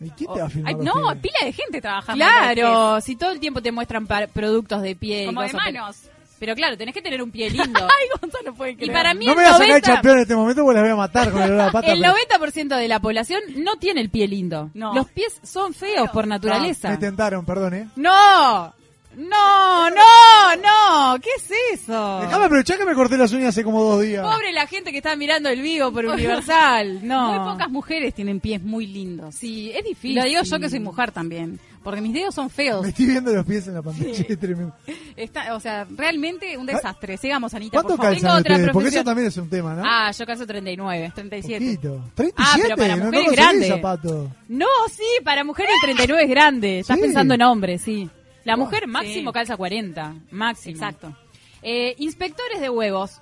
[0.00, 1.22] ¿Y quién te va a filmar Ay, los no, pies?
[1.22, 2.24] pila de gente trabajando.
[2.24, 4.96] Claro, si todo el tiempo te muestran productos de pie.
[4.96, 5.22] pies.
[5.24, 6.02] y Como de manos.
[6.38, 7.80] Pero claro, tenés que tener un pie lindo.
[7.80, 8.92] Ay, Gonzalo puede y creer.
[8.92, 10.74] para mí No el me voy a sacar el 90, campeón en este momento porque
[10.74, 11.92] las voy a matar con el olor a pata.
[11.92, 14.70] el pero- 90% de la población no tiene el pie lindo.
[14.74, 14.94] No.
[14.94, 16.90] Los pies son feos por naturaleza.
[16.90, 17.88] me tentaron, perdón, ¿eh?
[17.96, 18.72] No,
[19.16, 21.18] no, no, no.
[21.20, 22.20] ¿Qué es eso?
[22.20, 24.24] Déjame aprovechar que me corté las uñas hace como dos días.
[24.24, 27.00] Pobre la gente que está mirando el vivo por Universal.
[27.08, 27.32] No.
[27.32, 29.34] Muy pocas mujeres tienen pies muy lindos.
[29.34, 30.14] Sí, es Y difícil.
[30.16, 31.58] lo digo yo que soy mujer también.
[31.82, 32.82] Porque mis dedos son feos.
[32.82, 34.74] Me estoy viendo los pies en la pantalla, es tremendo.
[35.16, 37.16] Está, o sea, realmente un desastre.
[37.16, 38.20] Sigamos, Anita, ¿Cuánto por favor.
[38.20, 38.70] calzan ustedes?
[38.72, 39.82] Porque eso también es un tema, ¿no?
[39.86, 41.12] Ah, yo calzo 39.
[41.14, 41.64] 37.
[41.64, 42.04] Poquito.
[42.16, 42.32] ¿37?
[42.36, 43.68] Ah, pero para no, no mujeres conseguí grande.
[43.68, 44.30] zapato.
[44.48, 46.78] No, sí, para mujeres el 39 es grande.
[46.80, 47.02] Estás Sí.
[47.02, 48.10] pensando en hombres, sí.
[48.44, 49.34] La Ah, mujer máximo sí.
[49.34, 50.14] calza 40.
[50.30, 50.74] Máximo.
[50.74, 51.16] Exacto.
[51.62, 53.20] Eh, inspectores de huevos.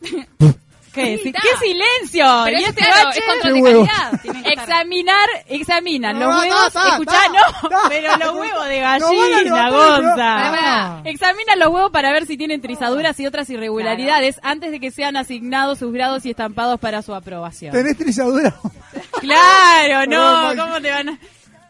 [0.96, 1.58] ¿Qué, Sí, ¿Qué está.
[1.60, 2.26] silencio?
[2.44, 3.18] Pero ¿Y este claro, bache?
[3.20, 4.52] es control de calidad.
[4.52, 7.88] Examinar, examinan los No, huevos, no, no, escuchá, no, no, no.
[7.88, 11.00] pero los huevos de gallina, Gonza.
[11.04, 15.16] Examinan los huevos para ver si tienen trizaduras y otras irregularidades antes de que sean
[15.16, 17.72] asignados sus grados y estampados para su aprobación.
[17.72, 18.54] ¿Tenés trizadura?
[19.20, 21.18] Claro, no, ¿cómo te van a...?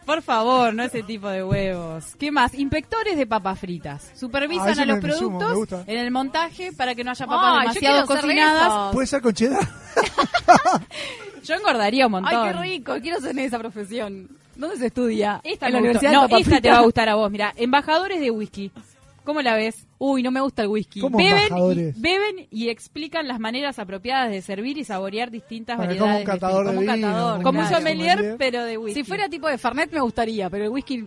[0.07, 2.15] Por favor, no ese tipo de huevos.
[2.17, 2.55] ¿Qué más?
[2.55, 4.09] Inspectores de papas fritas.
[4.09, 7.61] Ah, Supervisan eso a los sumo, productos en el montaje para que no haya papas
[7.61, 8.93] demasiado cocinadas.
[8.95, 9.69] ¿Puede ser con cheddar?
[11.45, 12.33] Yo engordaría un montón.
[12.35, 12.95] Ay, qué rico.
[13.03, 14.29] Quiero ser en esa profesión.
[14.55, 15.41] ¿Dónde se estudia?
[15.43, 15.79] Esta en la.
[15.81, 17.31] Universidad No, esta te va a gustar a vos.
[17.31, 18.71] Mira, embajadores de whisky.
[19.27, 19.87] ¿Cómo la ves?
[19.99, 21.01] Uy, no me gusta el whisky.
[21.01, 21.59] ¿Cómo Beben
[21.95, 26.13] y, beben y explican las maneras apropiadas de servir y saborear distintas Bueno, variedades.
[26.13, 26.95] como un catador de de whisky.
[26.95, 27.07] vino.
[27.09, 27.77] Como un catador, Como un claro.
[27.85, 29.01] sommelier, pero de whisky.
[29.03, 31.05] Si fuera tipo de Fernet me gustaría, pero el whisky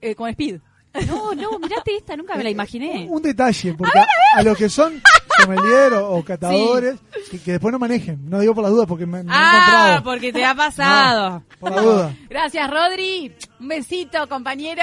[0.00, 0.60] eh, con speed.
[1.08, 3.06] No, no, mirate esta, nunca me la imaginé.
[3.08, 5.02] Un, un detalle, porque a, a los que son
[5.42, 6.96] sommelier o, o catadores,
[7.30, 8.30] que, que después no manejen.
[8.30, 9.56] No digo por las dudas porque me, me he Ah,
[9.98, 10.02] encontrado.
[10.04, 11.30] porque te ha pasado.
[11.30, 12.16] No, por la duda.
[12.30, 13.30] Gracias, Rodri.
[13.60, 14.82] Un besito, compañero.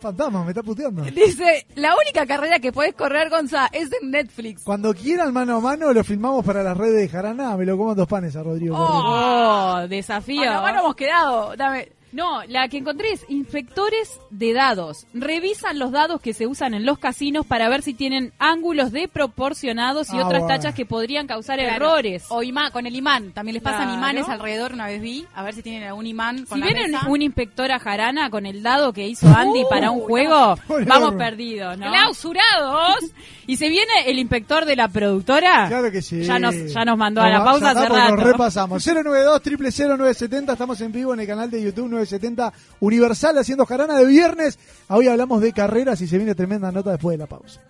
[0.00, 1.02] Fantasma, me está puteando.
[1.02, 4.62] Dice, la única carrera que puedes correr, Gonza, es en Netflix.
[4.64, 7.94] Cuando quieran mano a mano lo filmamos para las redes de Jarana, me lo como
[7.94, 8.76] dos panes a Rodrigo.
[8.78, 10.40] Oh, desafío.
[10.40, 11.56] Bueno, bueno, hemos quedado.
[11.56, 11.99] Dame.
[12.12, 15.06] No, la que encontré es inspectores de dados.
[15.14, 20.08] Revisan los dados que se usan en los casinos para ver si tienen ángulos desproporcionados
[20.12, 20.46] y Ah, otras bueno.
[20.56, 21.74] tachas que podrían causar Claro.
[21.76, 22.24] errores.
[22.28, 23.32] O imán, con el imán.
[23.32, 23.94] También les pasan Claro.
[23.94, 25.24] imanes alrededor, una vez vi.
[25.34, 27.06] A ver si tienen algún imán con Si la viene mesa.
[27.08, 31.14] un inspector a Jarana con el dado que hizo Andy para un juego, Por vamos
[31.14, 31.86] perdidos, ¿no?
[31.90, 32.98] ¡Clausurados!
[33.46, 35.66] Y se viene el inspector de la productora.
[35.66, 36.22] Claro que sí.
[36.22, 38.14] Ya nos, ya nos mandó a la pausa hace rato.
[38.14, 38.86] Nos repasamos.
[38.86, 39.42] 092
[39.88, 44.58] 970 estamos en vivo en el canal de YouTube 970 Universal haciendo jarana de viernes.
[44.88, 47.60] Hoy hablamos de carreras y se viene tremenda nota después de la pausa.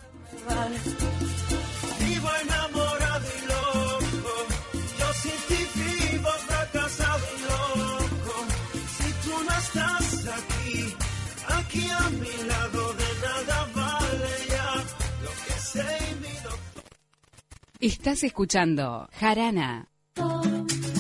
[1.99, 4.35] Vivo enamorado y loco,
[4.99, 8.35] yo sin ti vivo fracasado y loco.
[8.99, 10.95] Si tú no estás aquí,
[11.49, 14.75] aquí a mi lado de nada vale ya
[15.23, 16.85] lo que sé y mi doctor.
[17.81, 19.87] Estás escuchando Jarana.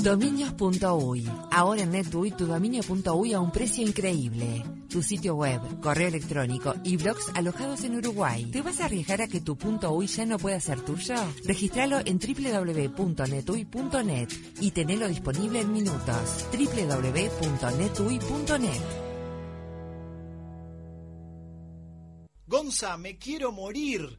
[0.02, 1.28] Dominios.uy.
[1.50, 4.64] Ahora en NetUI tu dominio.uy a un precio increíble.
[4.88, 8.46] Tu sitio web, correo electrónico y blogs alojados en Uruguay.
[8.46, 9.56] ¿Te vas a arriesgar a que tu
[9.90, 11.14] .uy ya no pueda ser tuyo?
[11.44, 13.48] Registralo en www.netui.net
[14.60, 16.46] y tenelo disponible en minutos.
[16.52, 17.90] www.netui.net.
[22.46, 24.18] Gonza, me quiero morir.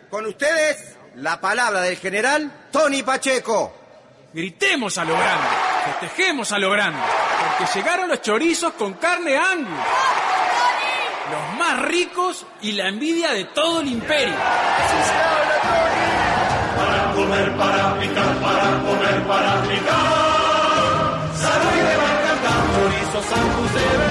[0.11, 3.73] Con ustedes, la palabra del general Tony Pacheco.
[4.33, 5.47] Gritemos a lo grande,
[5.85, 6.99] festejemos a lo grande,
[7.57, 9.69] porque llegaron los chorizos con carne Angus.
[11.31, 14.35] Los más ricos y la envidia de todo el imperio.
[16.75, 21.31] Para comer, para picar, para comer, para picar.
[21.37, 21.95] Salud y de
[22.75, 24.10] Chorizo chorizos Angus de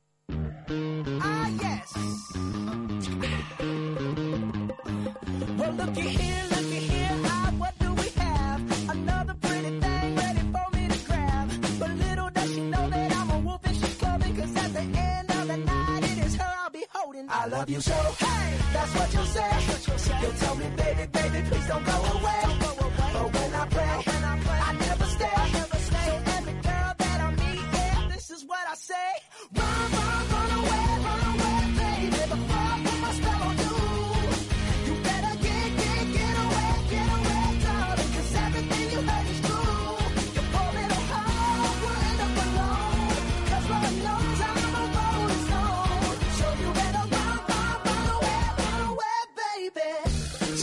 [17.61, 20.19] Love you so, hey, that's what you'll say.
[20.21, 22.41] You'll tell me, baby, baby, please don't go away.
[23.13, 24.10] But when I pray,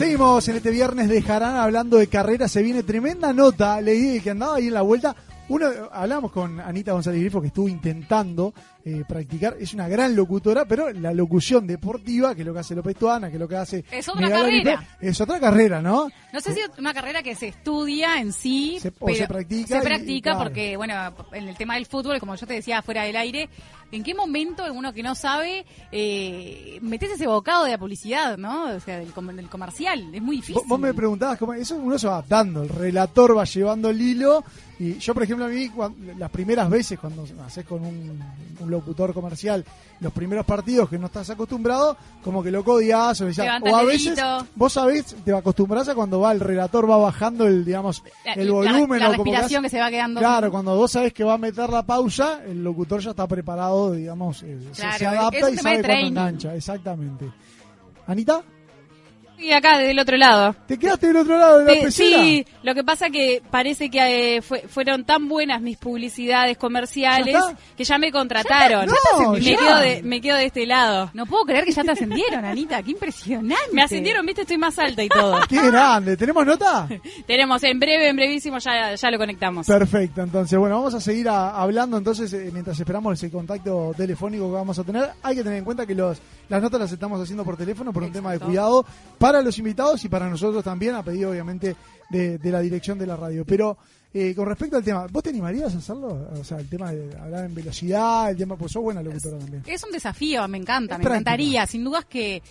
[0.09, 2.49] Seguimos en este viernes de Jarana hablando de carrera.
[2.49, 3.79] Se viene tremenda nota.
[3.83, 5.15] Leí que andaba ahí en la vuelta.
[5.51, 8.55] Uno, hablamos con Anita González Grifo que estuvo intentando
[8.87, 9.57] eh, practicar.
[9.61, 13.29] Es una gran locutora, pero la locución deportiva, que es lo que hace López Tuana,
[13.29, 13.85] que es lo que hace.
[13.91, 14.77] Es otra carrera.
[14.77, 16.09] Grifo, Es otra carrera, ¿no?
[16.33, 19.67] No sé si es una carrera que se estudia en sí, Se- o se practica
[19.69, 20.45] se y- practica claro.
[20.45, 20.95] porque, bueno,
[21.33, 23.49] en el tema del fútbol, como yo te decía fuera del aire,
[23.91, 28.65] ¿en qué momento uno que no sabe eh, metes ese bocado de la publicidad, ¿no?
[28.75, 30.63] O sea, del, com- del comercial, es muy difícil.
[30.67, 34.45] Vos, me preguntabas cómo eso uno se va adaptando, el relator va llevando el hilo
[34.81, 38.23] y yo por ejemplo a mí cuan- las primeras veces cuando haces con un,
[38.61, 39.65] un locutor comercial
[40.01, 43.83] los primeros partidos que no estás acostumbrado, como que lo codias o, Levantás o a
[43.83, 44.47] veces dedito.
[44.55, 48.47] vos sabés, te acostumbras a cuando va el relator va bajando el digamos La- el
[48.47, 50.21] la- volumen la o como respiración que se va quedando.
[50.21, 53.91] Claro, cuando vos sabés que va a meter la pausa, el locutor ya está preparado,
[53.93, 57.29] digamos, eh, se- adapta y sabe cuándo engancha, exactamente.
[58.07, 58.43] Anita,
[59.39, 60.55] Y acá, del otro lado.
[60.67, 62.19] ¿te quedaste del otro lado de la Te- pecera?
[62.23, 67.37] sí, lo que pasa que parece que eh, fue- fueron tan buenas mis publicidades comerciales
[67.77, 68.87] que ya me contrataron.
[68.87, 71.11] Ya me, quedo de, me quedo de este lado.
[71.15, 73.57] No puedo creer que ya te ascendieron, Anita, qué impresionante.
[73.73, 75.39] Me ascendieron, viste, estoy más alta y todo.
[75.49, 76.17] ¡Qué grande!
[76.17, 76.89] ¿Tenemos nota?
[77.27, 79.67] Tenemos en breve, en brevísimo, ya, ya lo conectamos.
[79.67, 84.47] Perfecto, entonces, bueno, vamos a seguir a- hablando entonces eh, mientras esperamos ese contacto telefónico
[84.47, 85.11] que vamos a tener.
[85.23, 88.03] Hay que tener en cuenta que los, las notas las estamos haciendo por teléfono por
[88.03, 88.85] un tema de cuidado
[89.19, 91.77] para los invitados y para nosotros también, a pedido obviamente
[92.11, 93.45] de, de la dirección de la radio.
[93.45, 93.77] Pero
[94.13, 96.29] eh, con respecto al tema, ¿vos te animarías a hacerlo?
[96.39, 99.63] O sea, el tema de hablar en velocidad, el tema, pues sos buena locutora también.
[99.67, 101.15] Es un desafío, me encanta, Es me práctica.
[101.33, 101.67] encantaría.
[101.67, 102.43] Sin dudas que,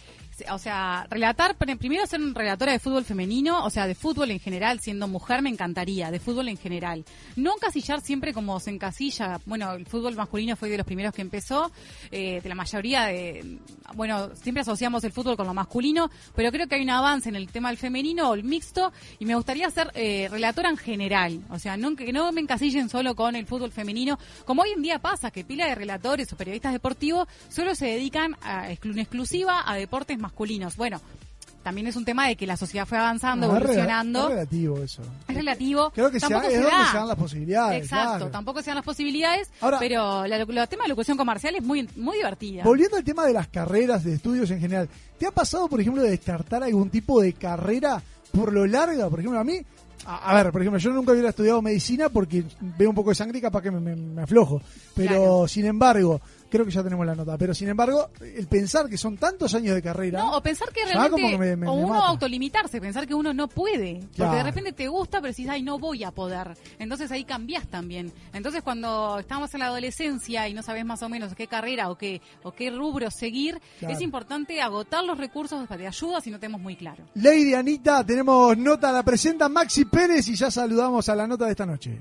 [0.52, 4.32] o sea, relatar, pr- primero ser una relatora de fútbol femenino, o sea, de fútbol
[4.32, 7.06] en general, siendo mujer me encantaría, de fútbol en general.
[7.36, 11.22] No encasillar siempre como se encasilla, bueno, el fútbol masculino fue de los primeros que
[11.22, 11.72] empezó,
[12.12, 13.60] eh, de la mayoría de,
[13.96, 17.36] bueno, siempre asociamos el fútbol con lo masculino, pero creo que hay un avance en
[17.36, 21.42] el tema del femenino o el mixto, y me gustaría ser eh, relatora en general,
[21.50, 24.82] o sea, no, que no me encasillen solo con el fútbol femenino, como hoy en
[24.82, 29.64] día pasa, que pila de relatores o periodistas deportivos solo se dedican a, en exclusiva
[29.66, 30.27] a deportes masculinos.
[30.78, 31.00] Bueno,
[31.64, 34.24] también es un tema de que la sociedad fue avanzando, No, evolucionando.
[34.24, 35.02] es relativo eso.
[35.28, 35.90] Es relativo.
[35.92, 37.84] Creo que Tampoco ha- es se donde se dan las posibilidades.
[37.84, 38.32] Exacto, claro.
[38.32, 41.90] tampoco se dan las posibilidades, Ahora- pero la, la tema de locución comercial es muy,
[41.98, 42.64] muy divertida.
[42.64, 44.88] Volviendo al tema de las carreras, de estudios en general,
[45.18, 49.10] ¿te ha pasado, por ejemplo, de descartar algún tipo de carrera por lo larga?
[49.10, 49.60] Por ejemplo, a mí
[50.06, 53.16] a, a ver, por ejemplo, yo nunca hubiera estudiado medicina porque veo un poco de
[53.16, 54.62] sangre y capaz que me, me- me aflojo.
[54.96, 58.98] Pero, sin embargo, creo que ya tenemos la nota, pero sin embargo, el pensar que
[58.98, 60.20] son tantos años de carrera...
[60.20, 63.48] No, o pensar que realmente, que me- me- o uno autolimitarse, pensar que uno no
[63.48, 64.38] puede, porque Claro.
[64.38, 66.58] de repente te gusta, pero decís, ay, no voy a poder.
[66.80, 68.12] Entonces ahí cambias también.
[68.34, 71.98] Entonces cuando estamos en la adolescencia y no sabes más o menos qué carrera o
[71.98, 73.94] qué, o qué rubro seguir, Claro.
[73.96, 77.04] es importante agotar los recursos de ayuda si no tenemos muy claro.
[77.16, 81.52] Lady Anita, tenemos nota, la presenta Maxi Pérez y ya saludamos a la nota de
[81.52, 81.98] esta noche.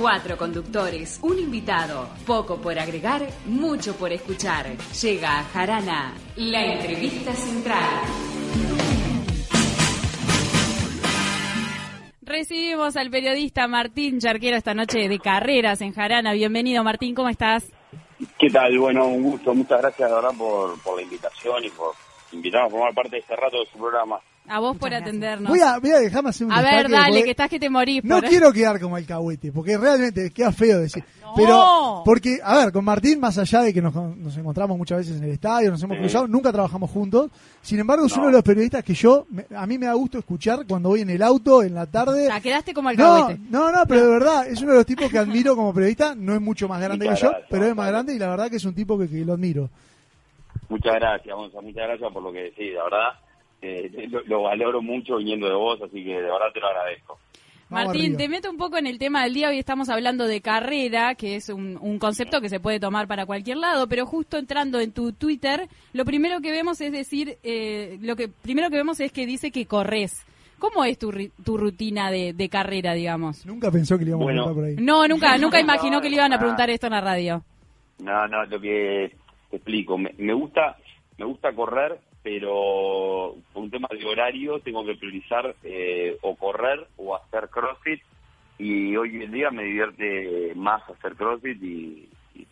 [0.00, 4.66] Cuatro conductores, un invitado, poco por agregar, mucho por escuchar.
[5.02, 8.04] Llega a Jarana, la entrevista central.
[12.22, 16.32] Recibimos al periodista Martín Charquero esta noche de carreras en Jarana.
[16.32, 17.68] Bienvenido Martín, ¿cómo estás?
[18.38, 18.78] ¿Qué tal?
[18.78, 19.52] Bueno, un gusto.
[19.52, 21.94] Muchas gracias, de verdad, por, por la invitación y por
[22.30, 24.20] invitarnos a formar parte de este rato de su programa.
[24.48, 25.50] A vos por atendernos.
[25.50, 27.68] Voy a, voy a dejarme hacer un A ver, dale, porque que estás que te
[27.70, 28.02] morís.
[28.04, 31.04] No por- quiero quedar como el cahuete, porque realmente queda feo decir.
[31.36, 35.18] Pero, porque, a ver, con Martín, más allá de que nos, nos encontramos muchas veces
[35.18, 36.00] en el estadio, nos hemos Sí.
[36.00, 37.30] cruzado, nunca trabajamos juntos.
[37.60, 38.18] Sin embargo, es No.
[38.20, 41.02] uno de los periodistas que yo, me- a mí me da gusto escuchar cuando voy
[41.02, 42.28] en el auto, en la tarde.
[42.28, 43.40] Ya, quedaste como el No, cahuete.
[43.50, 46.14] no, no, pero de verdad, es uno de los tipos que admiro como periodista.
[46.14, 48.28] No es mucho más grande Muchas que yo, gracias, pero es más grande y la
[48.30, 49.68] verdad que es un tipo que, que lo admiro.
[50.70, 51.60] Muchas gracias, Gonza.
[51.60, 53.10] Muchas gracias por lo que decís, de verdad.
[53.62, 57.18] Eh, lo, lo valoro mucho viniendo de vos, así que de verdad te lo agradezco.
[57.70, 59.50] Martín, te meto un poco en el tema del día.
[59.50, 63.26] Hoy estamos hablando de carrera, que es un, un concepto que se puede tomar para
[63.26, 67.98] cualquier lado, pero justo entrando en tu Twitter, lo primero que vemos es decir, eh,
[68.00, 70.24] lo que primero que vemos es que dice que corres.
[70.58, 73.44] ¿Cómo es tu, ri- tu rutina de, de carrera, digamos?
[73.44, 74.42] Nunca pensó que le íbamos Bueno.
[74.42, 74.76] a contar por ahí.
[74.84, 77.44] No, nunca, nunca No, imaginó que le iban a preguntar esto en la radio.
[77.98, 79.14] No, no, lo que
[79.50, 79.98] te explico.
[79.98, 80.78] Me, me gusta
[81.18, 86.86] me gusta correr, pero por un tema de horario tengo que priorizar eh, o correr
[86.98, 88.02] o hacer CrossFit.
[88.58, 92.46] Y hoy en día me divierte más hacer CrossFit y, y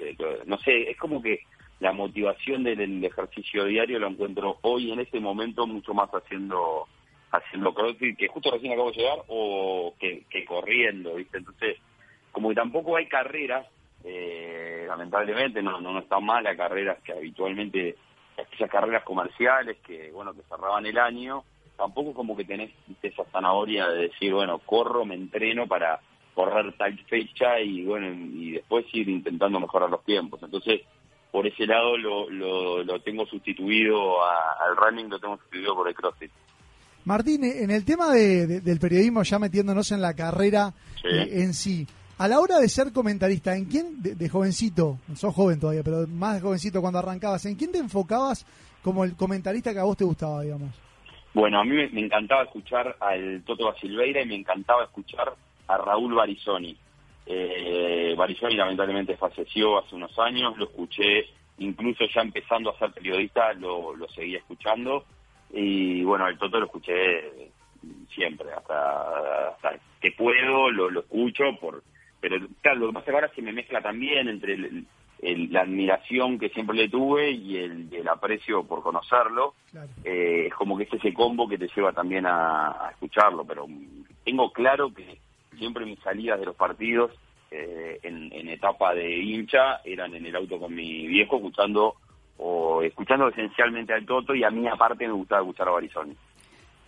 [0.47, 1.41] no sé, es como que
[1.81, 6.89] la motivación del, ejercicio diario lo encuentro hoy en este momento mucho más haciendo
[7.31, 11.37] haciendo CrossFit, que justo recién acabo de llegar, o que, corriendo, ¿viste?
[11.37, 11.77] Entonces,
[12.33, 13.67] como que tampoco hay carreras,
[14.05, 17.97] eh, lamentablemente no, no, no está mal las carreras que habitualmente,
[18.37, 21.45] esas carreras comerciales que, bueno, que cerraban el año,
[21.77, 22.71] tampoco como que tenés
[23.03, 26.01] esa zanahoria de decir, bueno, corro, me entreno para
[26.35, 30.43] correr tal fecha y, bueno, y después ir intentando mejorar los tiempos.
[30.43, 30.83] Entonces,
[31.33, 35.89] por ese lado lo, lo, lo tengo sustituido a- al running, lo tengo sustituido por
[35.89, 36.31] el CrossFit.
[37.05, 41.09] Martín, en el tema de- de- del periodismo, ya metiéndonos en la carrera Sí.
[41.09, 41.87] eh, en sí,
[42.19, 46.07] a la hora de ser comentarista, ¿en quién, de, de jovencito, sos joven todavía, pero
[46.07, 48.47] más jovencito cuando arrancabas, ¿en quién te enfocabas
[48.83, 50.71] como el comentarista que a vos te gustaba, digamos?
[51.35, 55.35] Bueno, a mí me, encantaba escuchar al Toto Silveira y me encantaba escuchar
[55.69, 56.75] a Raúl Barizoni.
[57.27, 61.27] Eh, Barizoni lamentablemente falleció hace unos años, lo escuché
[61.59, 65.05] incluso ya empezando a ser periodista, lo, lo seguía escuchando
[65.51, 67.51] y bueno, el Toto lo escuché
[68.15, 71.83] siempre, hasta, hasta que puedo lo, lo escucho, por
[72.29, 74.87] pero claro, lo que pasa es que ahora se me mezcla también entre el-
[75.23, 79.55] el- la admiración que siempre le tuve y el, el aprecio por conocerlo.
[80.05, 83.67] Eh, es como que es ese combo que te lleva también a, a escucharlo, pero
[84.25, 85.19] tengo claro que
[85.59, 87.13] siempre mis salidas de los partidos
[87.51, 91.95] eh, en, en etapa de hincha eran en el auto con mi viejo escuchando
[92.39, 96.15] o escuchando esencialmente al Toto y a mí aparte me gustaba escuchar a Barizoni.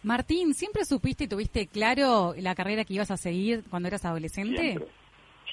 [0.03, 4.57] Martín, ¿siempre supiste y tuviste claro la carrera que ibas a seguir cuando eras adolescente?
[4.63, 4.87] Siempre,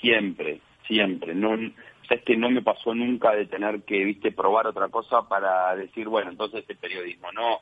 [0.05, 1.33] siempre, siempre.
[1.33, 5.27] No, o es que no me pasó nunca de tener que, viste, probar otra cosa
[5.27, 7.31] para decir, bueno, entonces el periodismo.
[7.31, 7.59] No,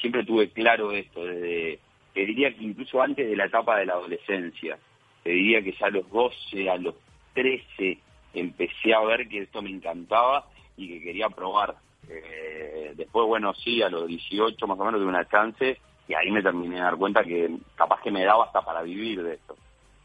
[0.00, 1.78] siempre tuve claro esto, desde,
[2.12, 4.78] te diría que incluso antes de la etapa de la adolescencia.
[5.22, 6.94] Te diría que ya a los 12, a los
[7.34, 7.98] 13,
[8.34, 11.76] empecé a ver que esto me encantaba y que quería probar.
[12.08, 16.30] Eh, después, bueno, sí, a los 18 más o menos tuve una chance y ahí
[16.30, 19.56] me terminé de dar cuenta que capaz que me daba hasta para vivir de esto.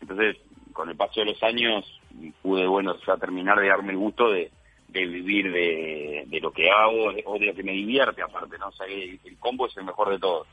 [0.02, 0.38] Entonces,
[0.80, 1.84] con el paso de los años,
[2.42, 4.50] pude, bueno, ya terminar de darme el gusto de,
[4.88, 8.58] de vivir de, de lo que hago de- o de lo que me divierte aparte,
[8.58, 8.70] ¿no?
[8.70, 10.48] O sea, el, el combo es el mejor de todos.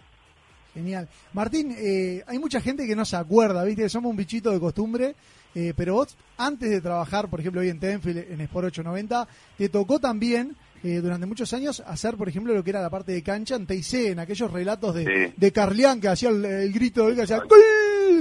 [0.74, 1.08] Genial.
[1.32, 3.88] Martín, eh, hay mucha gente que no se acuerda, ¿viste?
[3.88, 5.14] Somos un bichito de costumbre,
[5.54, 9.68] eh, pero vos, antes de trabajar, por ejemplo, hoy en Tenfield, en Sport 890, te
[9.68, 13.22] tocó también, eh, durante muchos años, hacer, por ejemplo, lo que era la parte de
[13.22, 15.34] cancha en TIC, en aquellos relatos de, Sí.
[15.36, 17.36] de Carlián, que hacía el, el grito, que hacía.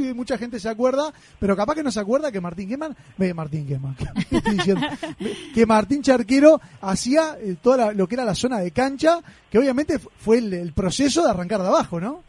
[0.09, 3.33] Y mucha gente se acuerda, pero capaz que no se acuerda que Martín Queman, eh,
[3.33, 3.95] Martín Queman,
[5.53, 9.57] que Martín Charquero hacía eh, toda la- lo que era la zona de cancha, que
[9.59, 12.23] obviamente fu- fue el, proceso de arrancar de abajo, ¿no?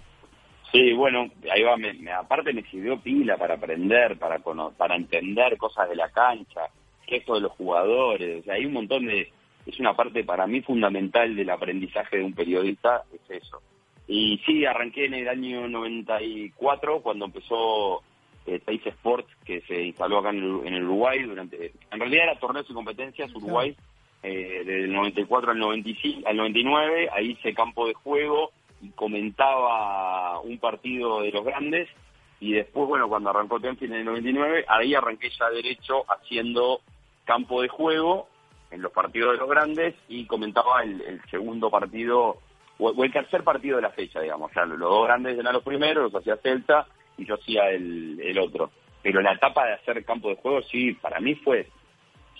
[0.72, 4.38] Sí, bueno, ahí va, me- aparte me sirvió pila para aprender, para
[4.76, 6.60] para entender cosas de la cancha,
[7.06, 9.32] esto de los jugadores, o sea, hay un montón de,
[9.64, 13.62] es una parte para mí fundamental del aprendizaje de un periodista, es eso.
[14.08, 18.02] Y sí, arranqué en el año 94, cuando empezó
[18.46, 22.24] eh, Teis Sports, que se instaló acá en, el- en el Uruguay, durante, en realidad
[22.24, 23.74] era torneos y competencias, Uruguay,
[24.22, 30.58] eh, del 94 al, 95, al 99, ahí hice campo de juego y comentaba un
[30.58, 31.88] partido de los grandes.
[32.38, 36.80] Y después, bueno, cuando arrancó Tenfield en el 99, ahí arranqué ya derecho haciendo
[37.24, 38.28] campo de juego
[38.70, 42.36] en los partidos de los grandes y comentaba el, el segundo partido
[42.78, 44.52] o, el tercer partido de la fecha, digamos.
[44.52, 48.38] Sea, los dos grandes eran los primeros, los hacía Celta y yo hacía el, el
[48.38, 48.70] otro.
[49.02, 51.68] Pero la etapa de hacer campo de juego, sí, para mí fue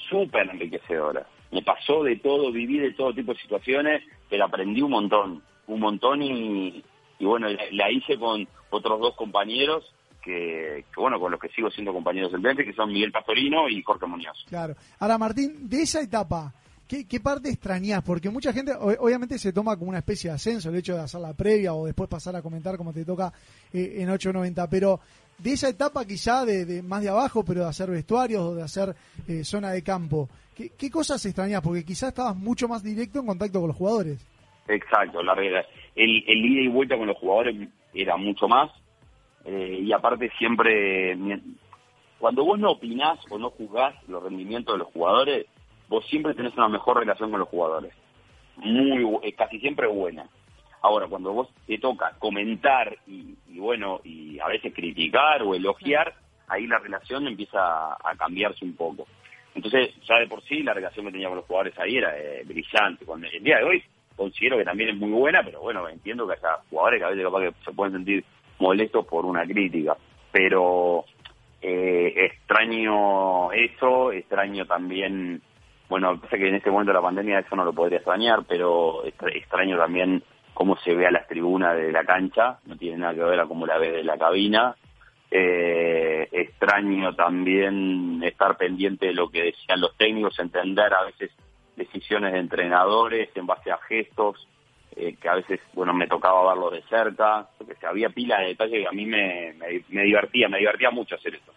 [0.09, 1.27] súper enriquecedora.
[1.51, 5.81] Me pasó de todo, viví de todo tipo de situaciones, pero aprendí un montón, un
[5.81, 6.83] montón y,
[7.19, 11.93] y bueno, la, hice con otros dos compañeros que, bueno, con los que sigo siendo
[11.93, 14.45] compañeros del Tenfield, que son Miguel Pastorino y Jorge Muñoz.
[14.49, 14.75] Claro.
[14.99, 16.53] Ahora, Martín, de esa etapa,
[16.87, 18.03] ¿qué, parte extrañás?
[18.03, 21.21] Porque mucha gente, obviamente, se toma como una especie de ascenso el hecho de hacer
[21.21, 23.33] la previa o después pasar a comentar como te toca
[23.73, 25.01] eh, en 8.90, pero
[25.39, 28.95] de esa etapa quizá de, más de abajo, pero de hacer vestuarios o de hacer
[29.29, 31.61] eh, zona de campo, ¿qué, cosas extrañás?
[31.61, 34.27] Porque quizás estabas mucho más directo en contacto con los jugadores.
[34.69, 35.65] Exacto, la regla.
[35.95, 38.71] El, el ida y vuelta con los jugadores era mucho más.
[39.45, 41.17] eh, y aparte siempre,
[42.19, 45.47] cuando vos no opinás o no juzgás los rendimientos de los jugadores,
[45.89, 47.93] vos siempre tenés una mejor relación con los jugadores.
[48.57, 50.27] Muy, eh, casi siempre buena.
[50.83, 56.15] Ahora, cuando vos te toca comentar y, y bueno, y a veces criticar o elogiar,
[56.49, 59.07] ahí la relación empieza a, a cambiarse un poco.
[59.57, 62.43] Entonces, ya de por sí, la relación que tenía con los jugadores ahí era eh,
[62.45, 63.07] brillante.
[63.07, 63.83] Cuando, el día de hoy
[64.15, 67.25] considero que también es muy buena, pero bueno, entiendo que haya jugadores que a veces
[67.25, 68.25] capaz que se pueden sentir
[68.59, 69.97] molestos por una crítica.
[70.31, 71.07] Pero
[71.63, 75.41] eh, extraño eso, extraño también,
[75.89, 79.05] bueno, pasa que en este momento de la pandemia eso no lo podría extrañar, pero
[79.05, 80.23] extra- extraño también
[80.55, 83.47] cómo se ve a las tribunas de la cancha, no tiene nada que ver a
[83.47, 84.75] cómo la ve de la cabina.
[85.31, 91.31] Eh, extraño también estar pendiente de lo que decían los técnicos, entender a veces
[91.77, 94.49] decisiones de entrenadores en base a gestos,
[94.95, 98.83] eh, que a veces, bueno, me tocaba verlo de cerca, porque había pila de detalles
[98.83, 99.53] que a mí me
[100.05, 101.53] divertía, me divertía mucho hacer esto.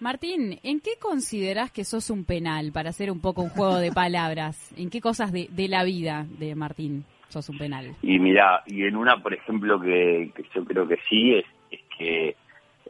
[0.00, 3.92] Martín, ¿en qué considerás que sos un penal para hacer un poco un juego de
[3.92, 4.56] palabras?
[4.76, 7.94] ¿En qué cosas de, de la vida de Martín sos un penal?
[8.02, 11.80] Y mira, y en una, por ejemplo, que, que yo creo que sí, es, es
[11.98, 12.36] que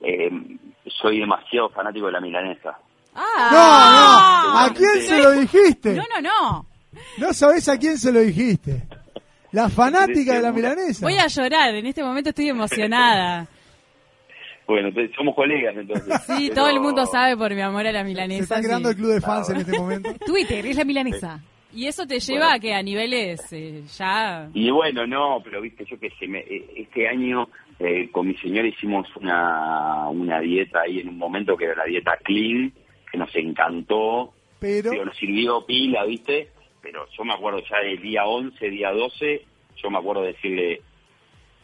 [0.03, 0.31] eh,
[0.87, 2.79] soy demasiado fanático de la milanesa.
[3.13, 5.95] No, no, ¿a quién se lo dijiste?
[5.95, 6.67] No, no, no.
[7.19, 8.87] No sabés a quién se lo dijiste.
[9.51, 11.05] La fanática de la milanesa.
[11.05, 13.49] Voy a llorar, en este momento estoy emocionada.
[14.71, 16.15] Bueno, entonces, somos colegas entonces.
[16.27, 18.39] Sí, Pero- todo el mundo sabe por mi amor a la milanesa.
[18.39, 18.63] Se está sí.
[18.67, 20.11] creando el club de fans en este momento.
[20.27, 21.41] Twitter, es la milanesa.
[21.73, 24.49] Y eso te lleva a que a niveles eh, ya...
[24.55, 27.49] Y bueno, no, pero viste, yo que sé, me- eh, este año
[27.79, 31.85] eh, con mi señora hicimos una, una dieta ahí en un momento que era la
[31.85, 32.73] dieta clean,
[33.11, 36.49] que nos encantó, Pero, Digo, nos sirvió pila, viste,
[36.83, 39.45] pero yo me acuerdo ya del día 11, día 12,
[39.77, 40.83] yo me acuerdo de decirle,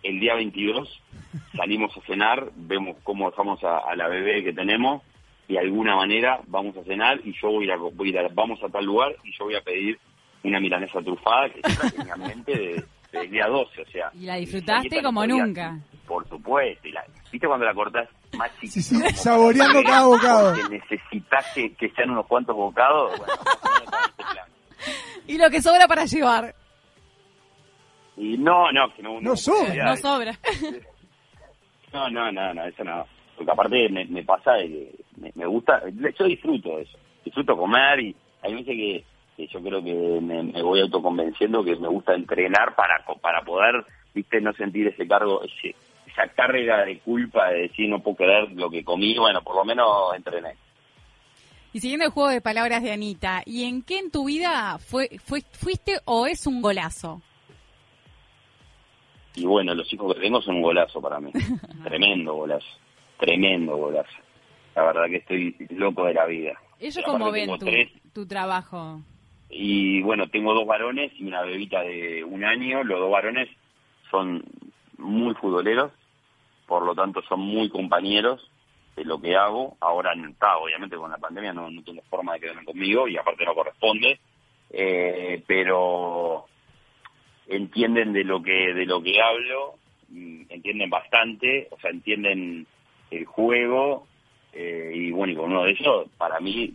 [0.07, 1.03] el día 22
[1.57, 5.03] salimos a cenar, vemos cómo dejamos a, a la bebé que tenemos,
[5.49, 8.11] y de alguna manera vamos a cenar y yo voy a, ir a- voy a
[8.11, 9.99] ir a- vamos a tal lugar y yo voy a pedir
[10.43, 14.11] una milanesa trufada que yo la tenía en mente de- del día 12, o sea.
[14.15, 15.79] Y la disfrutaste como nunca.
[16.07, 18.73] Por supuesto, y la- ¿viste cuando la cortás más chiquita?
[18.73, 20.55] sí, sí, saboreando cada bocado.
[20.55, 23.33] Que necesitas que, que sean unos cuantos bocados, bueno,
[25.29, 26.55] Y lo que sobra para llevar.
[28.17, 29.21] Y no, no, que no.
[29.21, 29.75] No sobra.
[29.75, 30.39] ya, No sobra.
[31.93, 33.05] No, no, no, no, eso no.
[33.37, 34.91] Porque aparte me, me pasa de que
[35.21, 35.83] me, me gusta,
[36.19, 36.99] yo disfruto de eso.
[37.25, 39.05] Disfruto comer y hay veces que,
[39.37, 43.43] que yo creo que me, me voy autoconvenciendo que me gusta entrenar para co- para
[43.43, 45.75] poder, viste, no sentir ese cargo, ese,
[46.07, 49.65] esa carga de culpa de decir no puedo creer lo que comí, bueno, por lo
[49.65, 50.55] menos entrené.
[51.73, 55.11] Y siguiendo el juego de palabras de Anita, ¿y en qué en tu vida fue,
[55.23, 57.21] fue, fuiste o es un golazo?
[59.37, 61.31] Y bueno, los hijos que tengo son un golazo para mí.
[61.85, 62.67] tremendo golazo.
[63.19, 64.17] Tremendo golazo.
[64.75, 66.55] La verdad que estoy loco de la vida.
[66.81, 67.91] ¿Ellos cómo ven tengo tu, tres.
[68.13, 69.01] tu trabajo?
[69.49, 72.83] Y bueno, tengo dos varones y una bebita de un año.
[72.83, 73.49] Los dos varones
[74.11, 74.43] son
[74.99, 75.93] muy futboleros,
[76.67, 78.51] por lo tanto son muy compañeros.
[78.97, 79.77] de lo que hago.
[79.81, 83.17] Ahora no está, obviamente con la pandemia no, no tengo forma de quedarme conmigo y
[83.17, 84.19] aparte no corresponde.
[84.71, 86.47] Eh, pero
[87.49, 89.75] entienden de lo que de lo que hablo,
[90.09, 92.67] mm, entienden bastante, o sea, entienden
[93.11, 94.07] el juego
[94.53, 96.75] eh, y bueno, y con uno de ellos, para mí,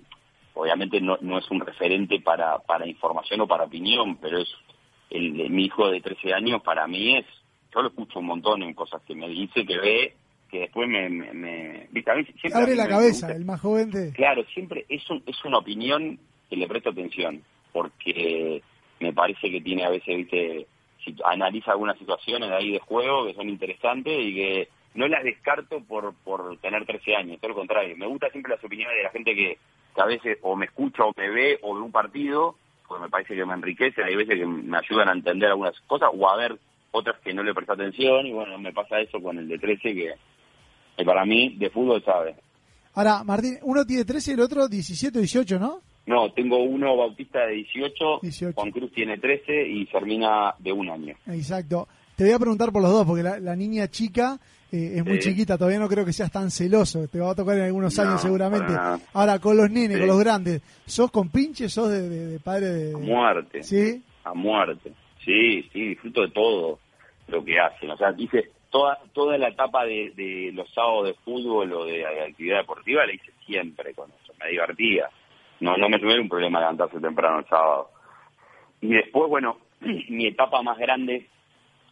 [0.54, 4.50] obviamente no, no es un referente para, para información o para opinión, pero es
[5.10, 7.26] el, mi hijo de 13 años, para mí es,
[7.74, 10.14] yo lo escucho un montón en cosas que me dice, que ve,
[10.50, 11.10] que después me...
[11.10, 12.12] me, me- ¿viste?
[12.12, 14.12] A mí siempre a Abre mí la me cabeza, gusta- el más joven de...
[14.14, 16.20] Claro, siempre es, un- es una opinión
[16.50, 17.42] que le presto atención,
[17.74, 18.62] porque
[19.02, 20.68] me parece que tiene a veces, viste,
[21.04, 25.82] si- analiza algunas situaciones ahí de juego que son interesantes y que no las descarto
[25.82, 27.96] por, por tener 13 años, todo lo contrario.
[27.98, 29.58] Me gustan siempre las opiniones de la gente que,
[29.96, 32.56] que a veces o me escucha o me ve o ve un partido,
[32.88, 36.10] porque me parece que me enriquece, hay veces que me ayudan a entender algunas cosas
[36.14, 36.58] o a ver
[36.92, 39.82] otras que no le presto atención y bueno, me pasa eso con el de 13
[39.94, 40.14] que,
[40.98, 42.36] que para mí de fútbol sabe.
[42.94, 45.80] Ahora, Martín, uno tiene 13 y el otro 17 o 18, ¿no?
[46.12, 48.20] No, tengo uno bautista de 18,
[48.54, 51.16] Juan Cruz tiene 13 y Fermina de un año.
[51.28, 51.88] Exacto.
[52.16, 54.38] Te voy a preguntar por los dos, porque la, la niña chica
[54.72, 55.30] eh, es muy Sí.
[55.30, 57.08] chiquita, todavía no creo que seas tan celoso.
[57.08, 58.74] Te va a tocar en algunos No, años seguramente.
[59.14, 60.00] Ahora, con los nenes, Sí.
[60.00, 61.74] con los grandes, ¿sos con pinches?
[61.74, 62.94] ¿Sos de, de- de padre de...?
[62.94, 63.64] A muerte.
[63.64, 64.02] Sí.
[64.24, 64.92] A muerte.
[65.26, 66.80] Sí, sí, disfruto de todo
[67.28, 67.90] lo que hacen.
[67.92, 71.98] O sea, hice toda toda la etapa de, de los sábados de fútbol o de,
[71.98, 74.34] de actividad deportiva, la hice siempre con eso.
[74.42, 75.10] Me divertía.
[75.62, 77.90] No, no me tuviera un problema levantarse temprano el sábado.
[78.82, 79.58] Y después, bueno,
[80.10, 81.28] mi etapa más grande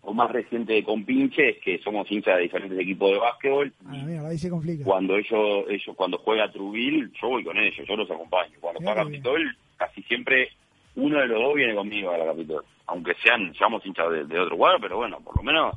[0.01, 3.91] o más reciente de compinche es que somos hinchas de diferentes equipos de básquetbol Ah,
[4.05, 4.83] mira, ahí se complica.
[4.85, 8.53] cuando ellos, ellos cuando juega Truville, yo voy con ellos, yo los acompaño.
[8.59, 9.03] Cuando juega.
[9.03, 10.49] Capitol, casi siempre
[10.95, 12.63] uno de los dos viene conmigo a la Capitol.
[12.87, 15.75] Aunque sean, seamos hinchas de, de otro cuadro, pero bueno, por lo menos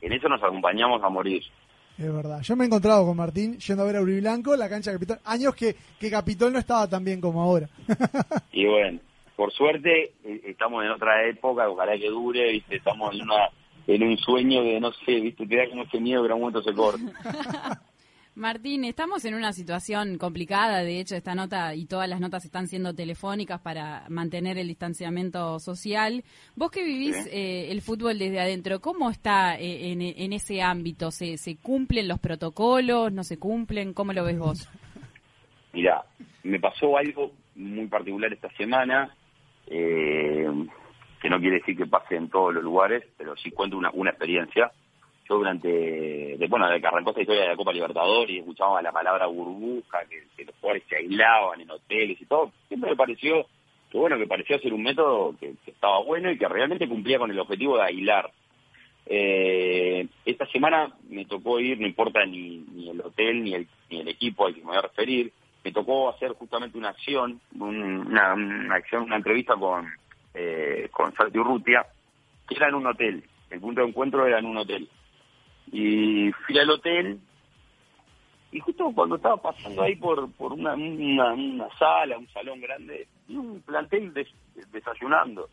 [0.00, 1.42] en eso nos acompañamos a morir.
[1.96, 2.40] Es verdad.
[2.42, 5.18] Yo me he encontrado con Martín yendo a ver a Uriblanco, la cancha de Capitol.
[5.24, 7.68] Años que, que Capitol no estaba tan bien como ahora.
[8.52, 9.00] Y bueno,
[9.36, 12.76] por suerte eh, estamos en otra época, ojalá que dure, ¿viste?
[12.76, 13.48] estamos en una
[13.86, 15.46] en un sueño de, no sé, ¿viste?
[15.46, 17.82] te da como ese miedo que en algún momento se corta.
[18.36, 20.82] Martín, estamos en una situación complicada.
[20.82, 25.60] De hecho, esta nota y todas las notas están siendo telefónicas para mantener el distanciamiento
[25.60, 26.24] social.
[26.56, 31.12] Vos que vivís eh, el fútbol desde adentro, ¿cómo está eh, en, en ese ámbito?
[31.12, 33.12] ¿Se, ¿Se cumplen los protocolos?
[33.12, 33.94] ¿No se cumplen?
[33.94, 34.68] ¿Cómo lo ves vos?
[35.72, 36.04] Mira,
[36.42, 39.14] me pasó algo muy particular esta semana,
[39.68, 40.48] eh,
[41.22, 44.10] que no quiere decir que pase en todos los lugares, pero sí cuento una, una
[44.10, 44.72] experiencia.
[45.28, 48.92] Yo durante, bueno, desde que arrancó esta historia de la Copa Libertadores y escuchaba la
[48.92, 53.46] palabra burbuja, que, los jugadores se aislaban en hoteles y todo, siempre me pareció
[53.90, 57.30] que bueno, que parecía ser un método que, estaba bueno y que realmente cumplía con
[57.30, 58.30] el objetivo de aislar.
[59.06, 64.00] Eh, esta semana me tocó ir, no importa ni, ni el hotel ni el, ni
[64.00, 65.30] el equipo al que me voy a referir,
[65.62, 69.86] me tocó hacer justamente una acción, un- una, una acción, una entrevista con,
[70.34, 71.86] eh, con Santi Urrutia,
[72.48, 73.22] que era en un hotel.
[73.50, 74.88] El punto de encuentro era en un hotel.
[75.76, 77.18] Y fui al hotel
[78.52, 83.08] y justo cuando estaba pasando ahí por, por una, una, una sala, un salón grande,
[83.26, 84.32] vi un plantel des-
[84.70, 85.48] desayunando.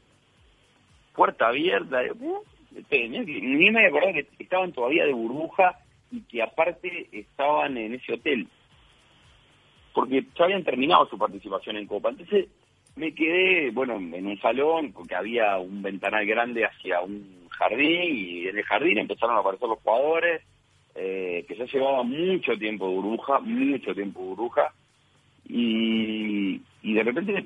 [1.15, 2.03] Puerta abierta.
[2.03, 2.11] "Eh,
[2.87, 5.79] tenía que- Ni me acordaba que estaban todavía de burbuja
[6.11, 8.47] y que aparte estaban en ese hotel.
[9.93, 12.09] Porque ya habían terminado su participación en Copa.
[12.09, 12.47] Entonces
[12.95, 18.47] me quedé, bueno, en un salón, porque había un ventanal grande hacia un jardín y
[18.47, 20.41] en el jardín empezaron a aparecer los jugadores
[20.95, 24.73] eh, que ya llevaban mucho tiempo de burbuja, mucho tiempo de burbuja,
[25.47, 27.45] y, y de repente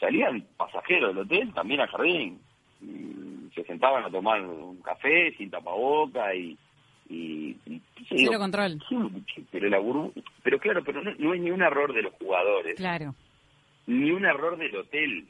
[0.00, 2.38] salían pasajeros del hotel también al jardín.
[2.80, 6.56] Y se sentaban a tomar un café sin tapaboca y...
[7.10, 8.78] y, y- y Cero digo, control.
[9.50, 12.76] pero la burbu- pero claro, pero no, no es ni un error de los jugadores
[12.76, 13.14] Claro.
[13.86, 15.26] ni un error del hotel.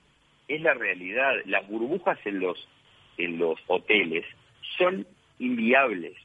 [0.48, 1.32] Es la realidad.
[1.46, 2.56] Las burbujas en los
[3.18, 4.24] en los hoteles
[4.78, 5.06] son
[5.38, 6.16] inviables.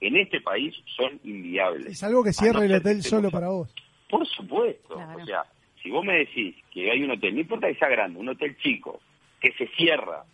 [0.00, 1.86] En este país son inviables.
[1.86, 3.74] Es algo que cierre no el hotel solo para vos.
[4.08, 4.94] Por supuesto.
[4.94, 5.44] O sea,
[5.82, 8.56] si vos me decís que hay un hotel, no importa que sea grande, un hotel
[8.58, 9.00] chico,
[9.40, 10.24] que se cierra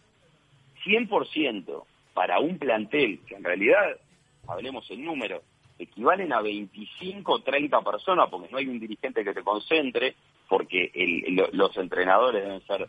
[0.85, 3.97] 100% para un plantel, que en realidad,
[4.47, 5.43] hablemos en número,
[5.79, 10.15] equivalen a 25 o 30 personas, porque no hay un dirigente que te concentre,
[10.49, 12.83] porque el- lo- los entrenadores deben ser,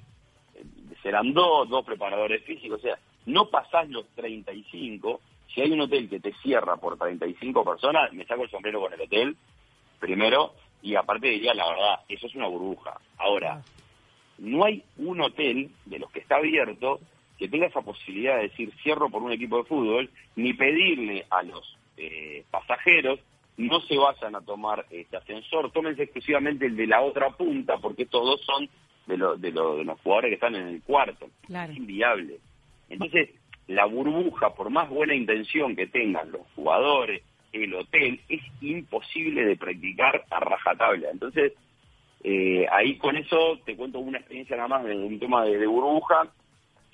[0.56, 0.64] eh,
[1.04, 2.98] serán dos, dos preparadores físicos, o sea,
[3.30, 5.22] no pasás los 35,
[5.54, 8.94] si hay un hotel que te cierra por 35 personas, me saco el sombrero con
[8.94, 9.36] el hotel,
[10.00, 13.00] primero, y aparte diría la verdad, eso es una burbuja.
[13.18, 13.62] Ahora,
[14.38, 17.00] no hay un hotel de los que está abierto
[17.38, 21.42] que tenga esa posibilidad de decir cierro por un equipo de fútbol, ni pedirle a
[21.44, 23.20] los eh, pasajeros
[23.58, 28.04] no se vayan a tomar este ascensor, tómense exclusivamente el de la otra punta, porque
[28.04, 28.70] estos dos son
[29.06, 31.28] de, lo- de, lo- de los jugadores que están en el cuarto.
[31.46, 31.72] Claro.
[31.74, 32.40] Es inviable.
[32.90, 33.30] Entonces,
[33.68, 37.22] la burbuja, por más buena intención que tengan los jugadores,
[37.52, 41.10] el hotel, es imposible de practicar a rajatabla.
[41.12, 41.54] Entonces,
[42.24, 45.68] eh, ahí con eso te cuento una experiencia nada más de un tema de, de
[45.68, 46.28] burbuja,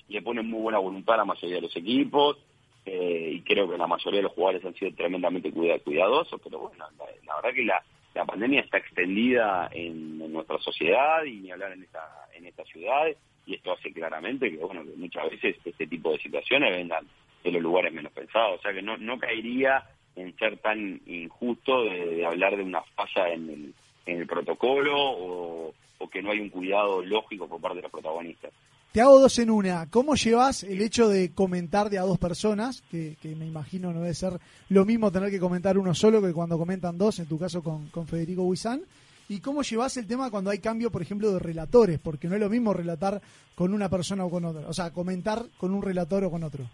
[0.08, 2.38] le ponen muy buena voluntad a la mayoría de los equipos,
[2.84, 6.60] eh, y creo que la mayoría de los jugadores han sido tremendamente cuida- cuidadosos, pero
[6.60, 7.82] bueno, la, la verdad que la,
[8.14, 12.64] la pandemia está extendida en, en nuestra sociedad y ni hablar en esta, en esta
[12.64, 13.06] ciudad,
[13.46, 17.06] y esto hace claramente que, bueno, que muchas veces este tipo de situaciones vengan
[17.42, 19.84] de los lugares menos pensados, o sea que no, no caería
[20.16, 23.74] en ser tan injusto de, hablar de una falla en el,
[24.06, 27.92] en el protocolo o, o que no hay un cuidado lógico por parte de los
[27.92, 28.52] protagonistas.
[28.92, 29.90] Te hago dos en una.
[29.90, 32.82] ¿Cómo llevas el hecho de comentar de a dos personas?
[32.90, 34.38] Que, que me imagino no debe ser
[34.70, 37.88] lo mismo tener que comentar uno solo que cuando comentan dos, en tu caso con,
[37.88, 38.80] con Federico Huizán.
[39.28, 41.98] ¿Y cómo llevas el tema cuando hay cambio, por ejemplo, de relatores?
[41.98, 43.20] Porque no es lo mismo relatar
[43.56, 44.68] con una persona o con otra.
[44.68, 46.64] O sea, comentar con un relator o con otro.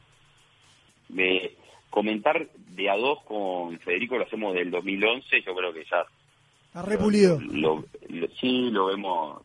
[1.09, 1.57] de
[1.90, 6.05] comentar de a dos con Federico lo hacemos del 2011, yo creo que ya
[6.68, 7.38] Está repulido.
[7.40, 9.42] lo, lo- sí lo vemos,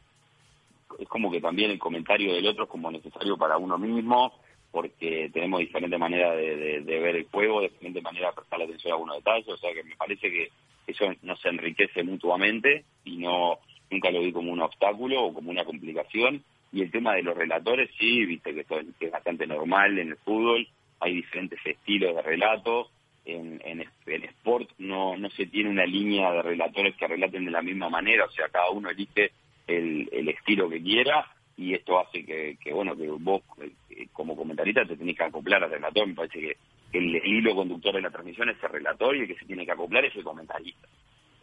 [0.97, 4.32] es como que también el comentario del otro es como necesario para uno mismo,
[4.72, 8.91] porque tenemos diferentes maneras de, de- de ver el juego, diferentes maneras de prestar atención
[8.91, 10.49] a algunos detalles, o sea que me parece que
[10.88, 13.60] eso nos enriquece mutuamente y no
[13.92, 16.44] nunca lo vi como un obstáculo o como una complicación.
[16.72, 20.18] Y el tema de los relatores, sí, viste que esto es bastante normal en el
[20.18, 20.68] fútbol,
[21.00, 22.90] hay diferentes estilos de relato,
[23.28, 27.52] en, en, en sport no, no se tiene una línea de relatores que relaten de
[27.52, 29.32] la misma manera, o sea, cada uno elige
[29.68, 34.36] el, el estilo que quiera y esto hace que, que, bueno, que vos eh, como
[34.36, 36.58] comentarista te tenés que acoplar al relator, me parece que
[36.94, 39.72] el, hilo conductor de la transmisión es el relator y el que se tiene que
[39.72, 40.88] acoplar es el comentarista.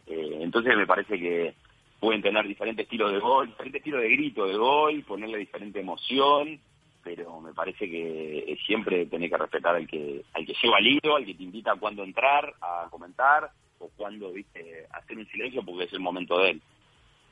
[0.07, 1.53] Eh, entonces me parece que
[1.99, 6.59] pueden tener diferentes estilos de gol, diferentes estilos de grito de gol, ponerle diferente emoción,
[7.03, 11.15] pero me parece que siempre tenés que respetar al que al que lleva el hilo,
[11.15, 15.63] al que te invita a cuándo entrar, a comentar, o cuándo, viste, hacer un silencio
[15.63, 16.61] porque es el momento de él.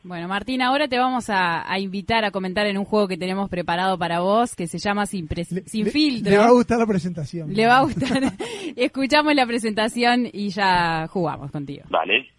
[0.04, 3.50] Bueno, Martín, ahora te vamos a, a invitar a comentar en un juego que tenemos
[3.50, 5.30] preparado para vos, que se llama Sin,
[5.66, 6.30] Sin Filtro.
[6.30, 7.54] Le va a gustar la presentación.
[7.54, 8.34] Le va a gustar.
[8.76, 11.84] Escuchamos la presentación y ya jugamos contigo.
[11.90, 12.30] Vale.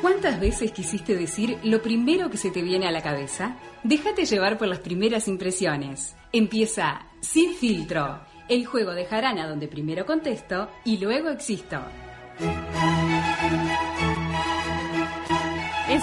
[0.00, 3.56] ¿Cuántas veces quisiste decir lo primero que se te viene a la cabeza?
[3.84, 6.16] Déjate llevar por las primeras impresiones.
[6.32, 11.82] Empieza Sin Filtro, el juego de jarana donde primero contesto y luego existo.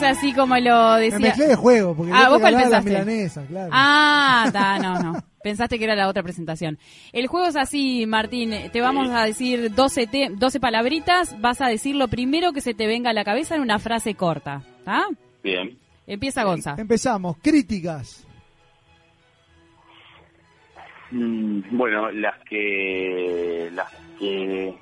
[0.02, 1.20] Es así como lo Me decía.
[1.20, 2.89] mezclé de juego, porque Ah, vos cuál la pensaste.
[2.89, 3.70] milanesa, claro.
[3.74, 5.24] Ah, está, no, no.
[5.43, 6.78] Pensaste que era la otra presentación.
[7.14, 8.54] El juego es así, Martín.
[8.72, 11.39] Te vamos a decir 12, te- 12 palabritas.
[11.41, 14.16] Vas a decir lo primero que se te venga a la cabeza en una frase
[14.16, 14.62] corta.
[14.80, 15.06] ¿Está?
[15.43, 15.78] Bien.
[16.08, 16.76] Empieza Gonza.
[16.78, 17.38] Empezamos.
[17.41, 18.26] Críticas.
[21.12, 23.88] Mm, Bueno, las que las
[24.20, 24.76] que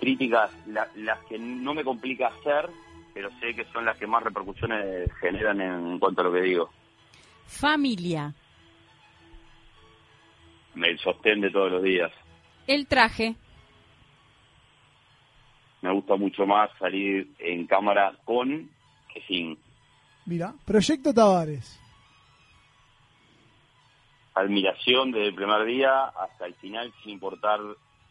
[0.00, 2.68] críticas, la- las que no me complica hacer,
[3.16, 6.68] pero sé que son las que más repercusiones generan en cuanto a lo que digo.
[7.46, 8.34] Familia.
[10.74, 12.12] El sostén de todos los días.
[12.66, 13.34] El traje.
[15.80, 18.68] Me gusta mucho más salir en cámara con
[19.10, 19.58] que sin.
[20.26, 21.80] Mira, Proyecto Tavares.
[24.34, 27.60] Admiración desde el primer día hasta el final, sin importar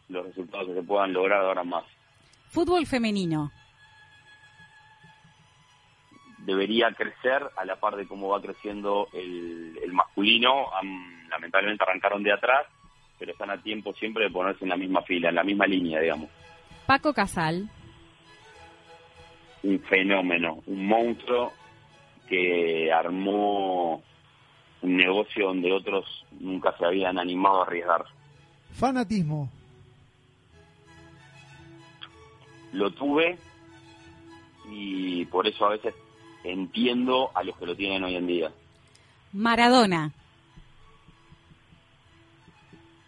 [0.08, 1.84] los resultados que se puedan lograr ahora más.
[2.48, 3.52] Fútbol femenino.
[6.46, 10.72] Debería crecer a la par de cómo va creciendo el, el masculino.
[10.74, 12.66] Han- lamentablemente arrancaron de atrás,
[13.18, 16.00] pero están a tiempo siempre de ponerse en la misma fila, en la misma línea,
[16.00, 16.30] digamos.
[16.86, 17.68] Paco Casal.
[19.64, 21.52] Un fenómeno, un monstruo
[22.28, 24.02] que armó
[24.82, 28.04] un negocio donde otros nunca se habían animado a arriesgar.
[28.72, 29.50] Fanatismo.
[32.72, 33.38] Lo tuve
[34.70, 35.94] y por eso a veces
[36.52, 38.52] entiendo a los que lo tienen hoy en día.
[39.32, 40.12] Maradona.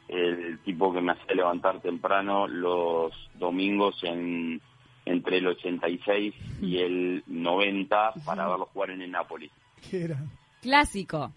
[0.08, 4.60] el tipo que me hacía levantar temprano los domingos en
[5.04, 9.50] entre el 86 y el 90 para verlo jugar en el Napoli.
[9.88, 10.18] ¿Qué era?
[10.60, 11.32] Clásico.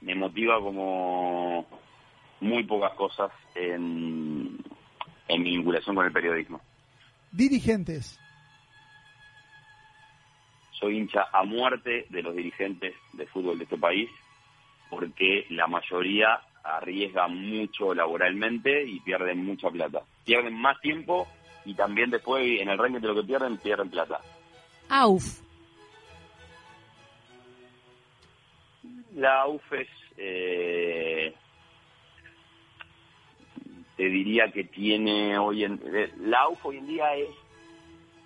[0.00, 1.66] Me motiva como
[2.40, 4.58] muy pocas cosas en,
[5.28, 6.60] en mi vinculación con el periodismo.
[7.30, 8.18] Dirigentes.
[10.86, 14.08] Soy hincha a muerte de los dirigentes de fútbol de este país
[14.88, 20.02] porque la mayoría arriesgan mucho laboralmente y pierden mucha plata.
[20.24, 21.26] Pierden más tiempo
[21.64, 24.20] y también después en el ranking de lo que pierden, pierden plata.
[24.88, 25.40] AUF.
[29.16, 31.34] La UF es, eh,
[33.96, 37.30] te diría que tiene hoy en, eh, la UF hoy en día es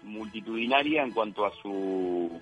[0.03, 2.41] multitudinaria en cuanto a su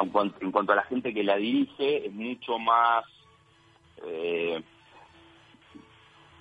[0.00, 3.04] en cuanto, a la gente que la dirige es mucho más
[4.06, 4.62] eh,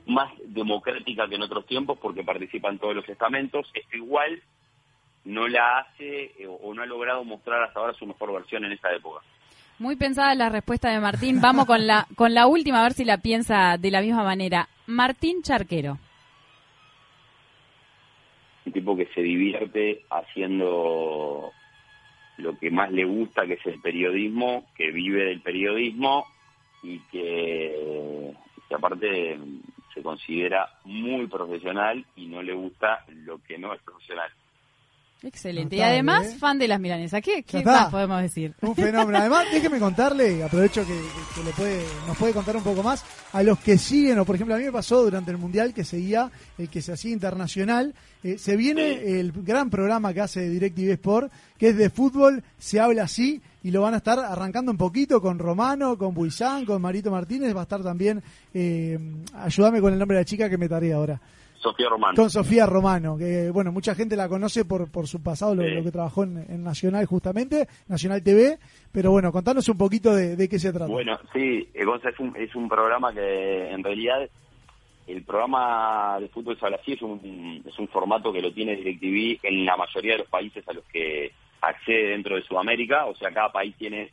[0.05, 4.41] más democrática que en otros tiempos porque participan todos los estamentos esto igual
[5.25, 8.71] no la hace eh, o no ha logrado mostrar hasta ahora su mejor versión en
[8.71, 9.23] esta época
[9.77, 11.41] Muy pensada la respuesta de Martín.
[11.41, 14.67] Vamos con la, con la última, a ver si la piensa de la misma manera.
[14.87, 15.97] Martín Charquero.
[18.65, 21.51] un tipo que se divierte haciendo
[22.39, 26.25] lo que más le gusta, que es el periodismo, que vive del periodismo
[26.83, 28.33] y que,
[28.67, 29.37] que aparte
[29.93, 34.31] se considera muy profesional y no le gusta lo que no es profesional.
[35.21, 35.75] Excelente.
[35.75, 36.35] Y además, ¿eh?
[36.37, 37.21] fan de las milanesas.
[37.21, 38.53] ¿Qué, qué más podemos decir?
[38.61, 39.17] Un fenómeno.
[39.17, 40.97] Además, déjeme contarle, aprovecho que,
[41.35, 43.03] que le puede, nos puede contar un poco más,
[43.33, 45.83] a los que siguen, o por ejemplo, a mí me pasó durante el Mundial que
[45.83, 47.93] seguía, el que se hacía internacional,
[48.23, 52.79] eh, se viene el gran programa que hace DirecTV Sport, que es de fútbol, se
[52.79, 56.81] habla así, y lo van a estar arrancando un poquito con Romano, con Buizán, con
[56.81, 58.97] Marito Martínez, va a estar también, eh,
[59.33, 61.19] ayúdame con el nombre de la chica que me tarea ahora.
[61.59, 62.15] Sofía Román.
[62.15, 65.69] Con Sofía Romano, que bueno, mucha gente la conoce por, por su pasado, lo, Sí.
[65.71, 68.57] lo que trabajó en, en Nacional justamente, Nacional TV,
[68.91, 70.91] pero bueno, contanos un poquito de, de qué se trata.
[70.91, 74.29] Bueno, sí, eh, Gonza, es un, es un programa que en realidad
[75.07, 78.75] el programa de fútbol se habla así, es un, es un formato que lo tiene
[78.75, 81.31] DirecTV en la mayoría de los países a los que
[81.61, 84.11] accede dentro de Sudamérica, o sea, cada país tiene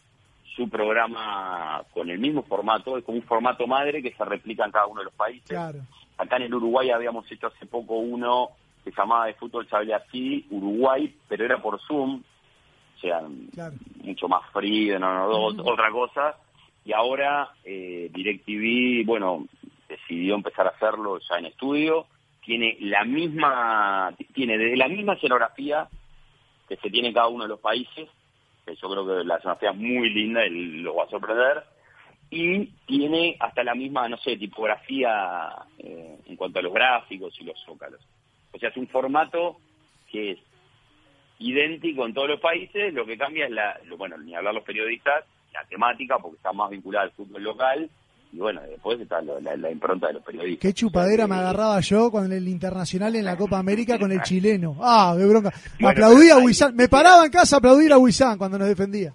[0.56, 4.70] su programa con el mismo formato, es como un formato madre que se replica en
[4.72, 5.48] cada uno de los países.
[5.50, 5.80] Claro.
[6.18, 8.50] Acá en el Uruguay habíamos hecho hace poco uno
[8.84, 12.22] que se llamaba de fútbol se así, Uruguay, pero era por Zoom,
[12.96, 13.22] o sea,
[14.02, 16.36] mucho más frío, no, no, ot- otra cosa.
[16.84, 19.46] Y ahora eh, DirecTV, bueno,
[19.88, 22.06] decidió empezar a hacerlo ya en estudio.
[22.44, 25.88] Tiene la misma, tiene desde la misma escenografía
[26.68, 28.08] que se tiene en cada uno de los países,
[28.64, 30.50] que yo creo que la escenografía es muy linda y
[30.80, 31.64] lo va a sorprender.
[32.30, 35.48] Y tiene hasta la misma, no sé, tipografía
[35.78, 38.00] eh, en cuanto a los gráficos y los zócalos.
[38.52, 39.58] O sea, es un formato
[40.10, 40.38] que es
[41.38, 44.64] idéntico en todos los países, lo que cambia es la, lo- bueno, ni hablar los
[44.64, 47.90] periodistas, la temática, porque está más vinculada al fútbol local,
[48.32, 50.60] y bueno, después está lo- la, la impronta de los periodistas.
[50.62, 54.76] Qué chupadera me agarraba yo con el internacional en la Copa América con el chileno.
[54.80, 55.52] Ah, qué bronca.
[55.78, 56.74] Bueno, Aplaudía a Huizán.
[56.74, 59.12] Me paraba en casa a aplaudir a Huizán cuando nos defendía.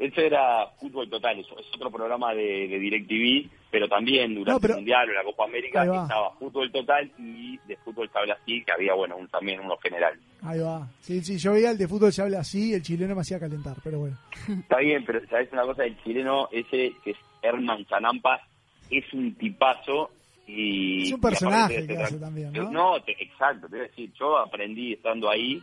[0.00, 4.58] Eso era Fútbol Total, eso es otro programa de, de DirecTV, pero también durante No,
[4.60, 8.34] pero- el Mundial o la Copa América estaba Fútbol Total y de Fútbol se habla
[8.40, 10.18] así, que había, bueno, un, también uno general.
[10.42, 10.88] Ahí va.
[11.00, 13.76] Sí, sí, yo veía el de fútbol se habla así, el chileno me hacía calentar,
[13.84, 14.16] pero bueno.
[14.48, 18.40] Está bien, pero sabes una cosa, el chileno ese, que es Herman Chanampa,
[18.90, 20.10] es un tipazo
[20.46, 21.08] y...
[21.08, 22.70] Es un personaje que hace también, ¿no?
[22.70, 25.62] No, te- exacto, te voy a decir, yo aprendí estando ahí,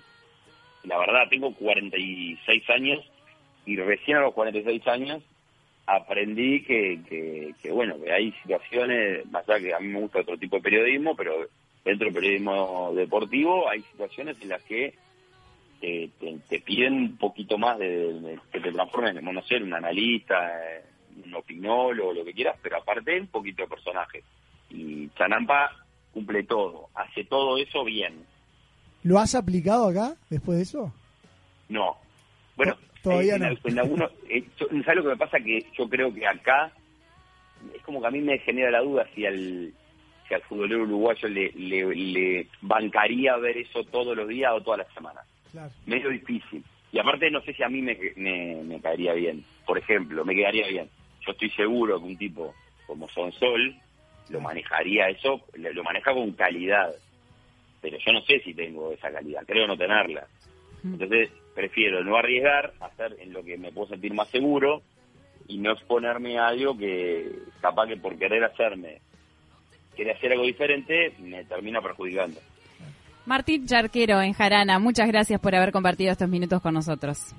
[0.84, 3.00] la verdad, tengo 46 años
[3.68, 5.22] y recién a los 46 años
[5.86, 10.20] aprendí que, que, que, bueno, que hay situaciones, más allá que a mí me gusta
[10.22, 11.48] otro tipo de periodismo, pero
[11.86, 14.94] dentro del periodismo deportivo hay situaciones en las que
[15.80, 19.56] te, te- te piden un poquito más de, de- que te transformes, en, no sé,
[19.58, 20.52] en un analista,
[21.26, 24.24] un opinólogo, lo que quieras, pero aparte un poquito de personaje.
[24.70, 25.72] Y Chanampa
[26.14, 28.26] cumple todo, hace todo eso bien.
[29.04, 30.92] ¿Lo has aplicado acá después de eso?
[31.70, 31.96] No.
[32.58, 33.48] Bueno, Todavía eh, en, no.
[33.48, 35.40] al- en algunos, eh, yo- ¿sabes lo que me pasa?
[35.40, 36.72] Que yo creo que acá
[37.74, 39.74] es como que a mí me genera la duda si al,
[40.28, 44.80] si al futbolero uruguayo le, le, le bancaría ver eso todos los días o todas
[44.80, 45.24] las semanas.
[45.52, 45.72] Claro.
[45.86, 46.64] Medio difícil.
[46.92, 49.44] Y aparte no sé si a mí me, me, me caería bien.
[49.66, 50.90] Por ejemplo, me quedaría bien.
[51.26, 52.54] Yo estoy seguro que un tipo
[52.86, 53.76] como Sonsol
[54.30, 56.94] lo manejaría eso, lo maneja con calidad.
[57.82, 60.28] Pero yo no sé si tengo esa calidad, creo no tenerla.
[60.84, 64.84] Entonces prefiero no arriesgar, hacer en lo que me puedo sentir más seguro
[65.48, 69.02] y no exponerme a algo que capaz que por querer hacerme,
[69.96, 72.40] querer hacer algo diferente, me termina perjudicando.
[73.26, 77.34] Martín Charquero en Jarana, muchas gracias por haber compartido estos minutos con nosotros.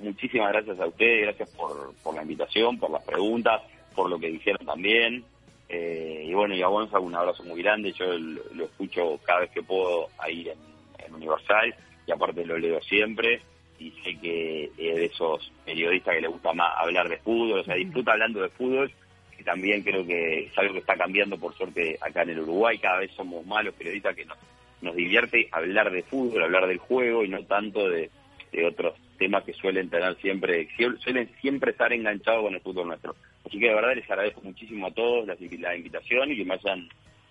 [0.00, 3.62] Muchísimas gracias a ustedes, gracias por, por la invitación, por las preguntas,
[3.94, 5.22] por lo que dijeron también.
[5.68, 9.42] Eh, y bueno, y a Gonza un abrazo muy grande, yo lo, lo escucho cada
[9.42, 10.58] vez que puedo ahí en,
[11.06, 11.72] en Universal
[12.04, 13.40] y aparte lo leo siempre
[13.80, 17.64] y sé que es de esos periodistas que le gusta más hablar de fútbol, o
[17.64, 18.92] sea, disfruta hablando de fútbol
[19.40, 22.78] que también creo que es algo que está cambiando por suerte acá en el Uruguay.
[22.78, 24.36] Cada vez somos malos periodistas que nos,
[24.82, 28.10] nos divierte hablar de fútbol, hablar del juego y no tanto de,
[28.52, 30.68] de otros temas que suelen tener siempre,
[31.02, 33.16] suelen siempre estar enganchados con el fútbol nuestro.
[33.46, 36.54] Así que de verdad les agradezco muchísimo a todos la, la invitación y que me
[36.54, 36.86] hayan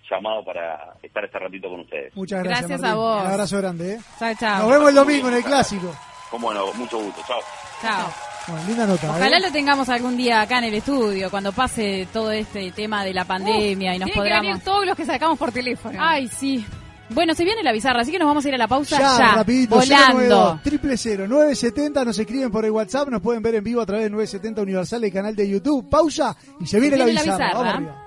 [0.10, 2.16] llamado para estar este ratito con ustedes.
[2.16, 2.70] Muchas gracias.
[2.70, 3.00] Gracias Martín.
[3.00, 3.22] a vos.
[3.22, 4.00] Un abrazo grande, ¿eh?
[4.18, 4.62] Chao, chao.
[4.64, 5.96] Nos vemos el domingo en el clásico.
[6.30, 7.22] Cómo no, mucho gusto.
[7.28, 7.40] Chao.
[7.82, 8.14] Chao.
[8.48, 9.10] Bueno, linda nota.
[9.12, 9.42] Ojalá ¿eh?
[9.42, 13.26] lo tengamos algún día acá en el estudio, cuando pase todo este tema de la
[13.26, 14.42] pandemia y nos que podamos...
[14.42, 16.00] venir todos los que sacamos por teléfono.
[16.02, 16.66] Ay, sí.
[17.10, 19.18] Bueno, se viene la bizarra, así que nos vamos a ir a la pausa Ya,
[19.18, 20.60] ya, rapidito, volando.
[20.60, 24.06] 092 triple 970 nos escriben por el WhatsApp, nos pueden ver en vivo a través
[24.06, 25.90] de 970 Universal, el canal de YouTube.
[25.90, 27.48] Pausa y se viene, Se viene la la bizarra.
[27.48, 27.72] bizarra.
[27.72, 28.06] Vamos arriba.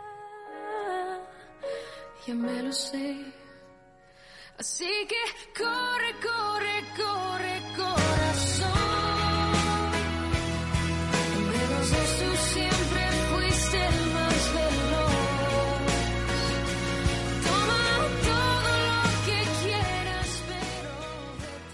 [2.26, 3.16] Ya me lo sé.
[4.58, 8.01] Así que corre, corre, corre, corazón.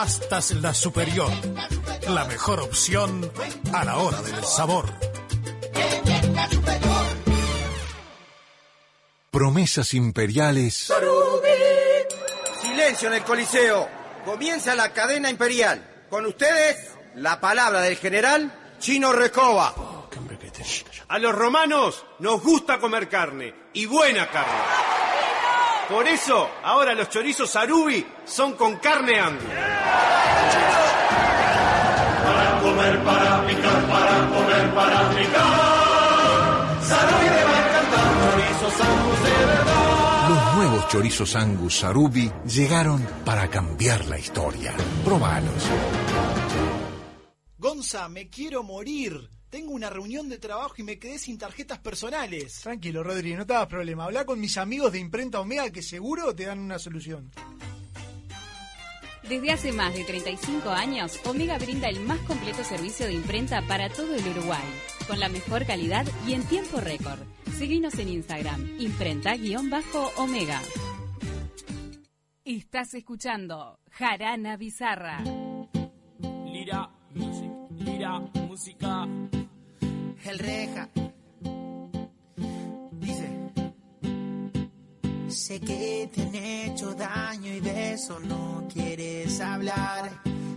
[0.00, 1.30] Pastas La Superior.
[2.08, 3.30] La mejor opción
[3.70, 4.86] a la hora del sabor.
[9.30, 10.90] Promesas imperiales
[12.62, 13.90] Silencio en el Coliseo.
[14.24, 16.06] Comienza la cadena imperial.
[16.08, 16.78] Con ustedes,
[17.16, 19.74] la palabra del general Chino Recoba.
[21.08, 24.60] A los romanos nos gusta comer carne, y buena carne.
[25.90, 29.69] Por eso, ahora los chorizos Arubi son con carne Angus.
[32.24, 36.82] Para comer, para picar, para comer, para picar.
[36.82, 40.28] Sarubi te va a encantar, chorizos Angus de verdad.
[40.28, 44.74] Los nuevos chorizos Angus Sarubi llegaron para cambiar la historia.
[45.04, 45.64] Probalos.
[47.58, 49.28] Gonza, me quiero morir.
[49.50, 52.60] Tengo una reunión de trabajo y me quedé sin tarjetas personales.
[52.60, 54.04] Tranquilo, Rodri, no te hagas problema.
[54.04, 57.30] Habla con mis amigos de Imprenta Omega que seguro te dan una solución.
[59.28, 63.88] Desde hace más de 35 años, Omega brinda el más completo servicio de imprenta para
[63.88, 64.64] todo el Uruguay,
[65.06, 67.20] con la mejor calidad y en tiempo récord.
[67.56, 70.60] Seguinos en Instagram, imprenta-omega.
[72.44, 75.22] Estás escuchando Jarana Bizarra.
[76.46, 79.06] Lira, music, lira, música.
[80.24, 80.88] El reja.
[85.70, 90.10] Que te han hecho daño y de eso no quieres hablar.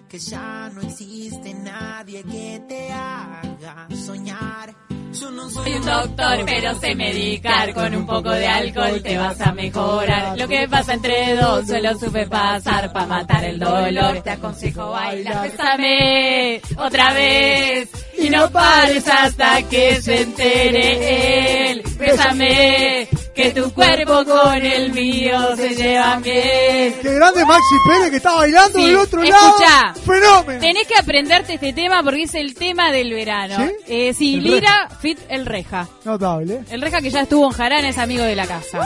[0.09, 4.73] Que ya no existe nadie que te haga soñar.
[5.19, 7.73] Yo no Soy un doctor, pero sé medicar.
[7.73, 10.37] Con un poco de alcohol te vas a mejorar.
[10.37, 14.21] Lo que pasa entre dos, solo supe pasar para matar el dolor.
[14.21, 15.49] Te aconsejo bailar.
[15.49, 21.83] Bésame otra vez y no pares hasta que se entere él.
[21.97, 26.93] Bésame que tu cuerpo con el mío se llevan bien.
[27.01, 29.81] Qué grande Maxi Pérez que está bailando Sí, del otro escuchá.
[29.87, 29.99] lado.
[30.05, 30.59] Fenómeno.
[30.59, 33.55] Tenés que aprenderte este tema porque es el tema del verano.
[33.57, 33.73] ¿Sí?
[33.87, 35.87] Eh, sí, Lira, Fit el Reja.
[36.05, 36.61] Notable.
[36.69, 38.81] El Reja que ya estuvo en Jarana es amigo de la casa.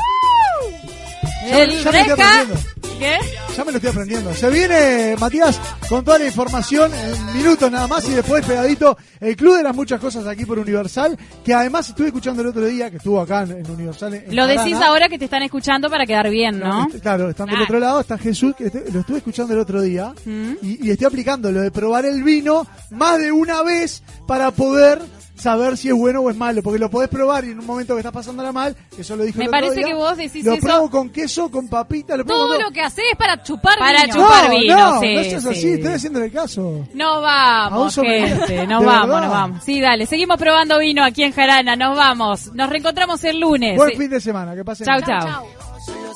[1.51, 2.13] El ya me estoy Reja.
[2.13, 2.61] aprendiendo.
[2.99, 3.17] ¿Qué?
[3.55, 4.33] Ya me lo estoy aprendiendo.
[4.33, 9.35] Se viene, Matías, con toda la información en minutos nada más y después pegadito el
[9.35, 12.89] Club de las Muchas Cosas aquí por Universal, que además estuve escuchando el otro día,
[12.89, 14.15] que estuvo acá en, en Universal.
[14.15, 16.87] en Lo decís ahora que te están escuchando para quedar bien, ¿no?
[16.87, 17.63] Este- Claro, están del Claro.
[17.65, 20.53] otro lado, está Jesús, que este- lo estuve escuchando el otro día, Mm.
[20.63, 24.99] y, y estoy aplicando lo de probar el vino más de una vez para poder
[25.37, 27.93] saber si es bueno o es malo, porque lo podés probar y en un momento
[27.95, 30.45] que estás pasándola mal, eso lo dije Me el otro parece día, que vos decís
[30.45, 33.17] lo eso- pruebo con queso, con papita, lo pruebo Todo con lo que haces es
[33.17, 34.13] para chupar Para vino.
[34.15, 35.69] chupar no, vino, no, sí, no seas así, sí.
[35.73, 36.87] estoy haciéndole el caso.
[36.93, 39.21] No vamos, gente, nos vamos, verdad.
[39.21, 39.63] nos vamos.
[39.63, 42.53] Sí, dale, seguimos probando vino aquí en Jarana, nos vamos.
[42.53, 43.77] Nos reencontramos el lunes.
[43.77, 43.97] Buen Sí.
[43.97, 44.85] fin de semana, que pasen.
[44.85, 45.19] Chau, bien.
[45.19, 45.45] chau.
[45.85, 46.13] Solo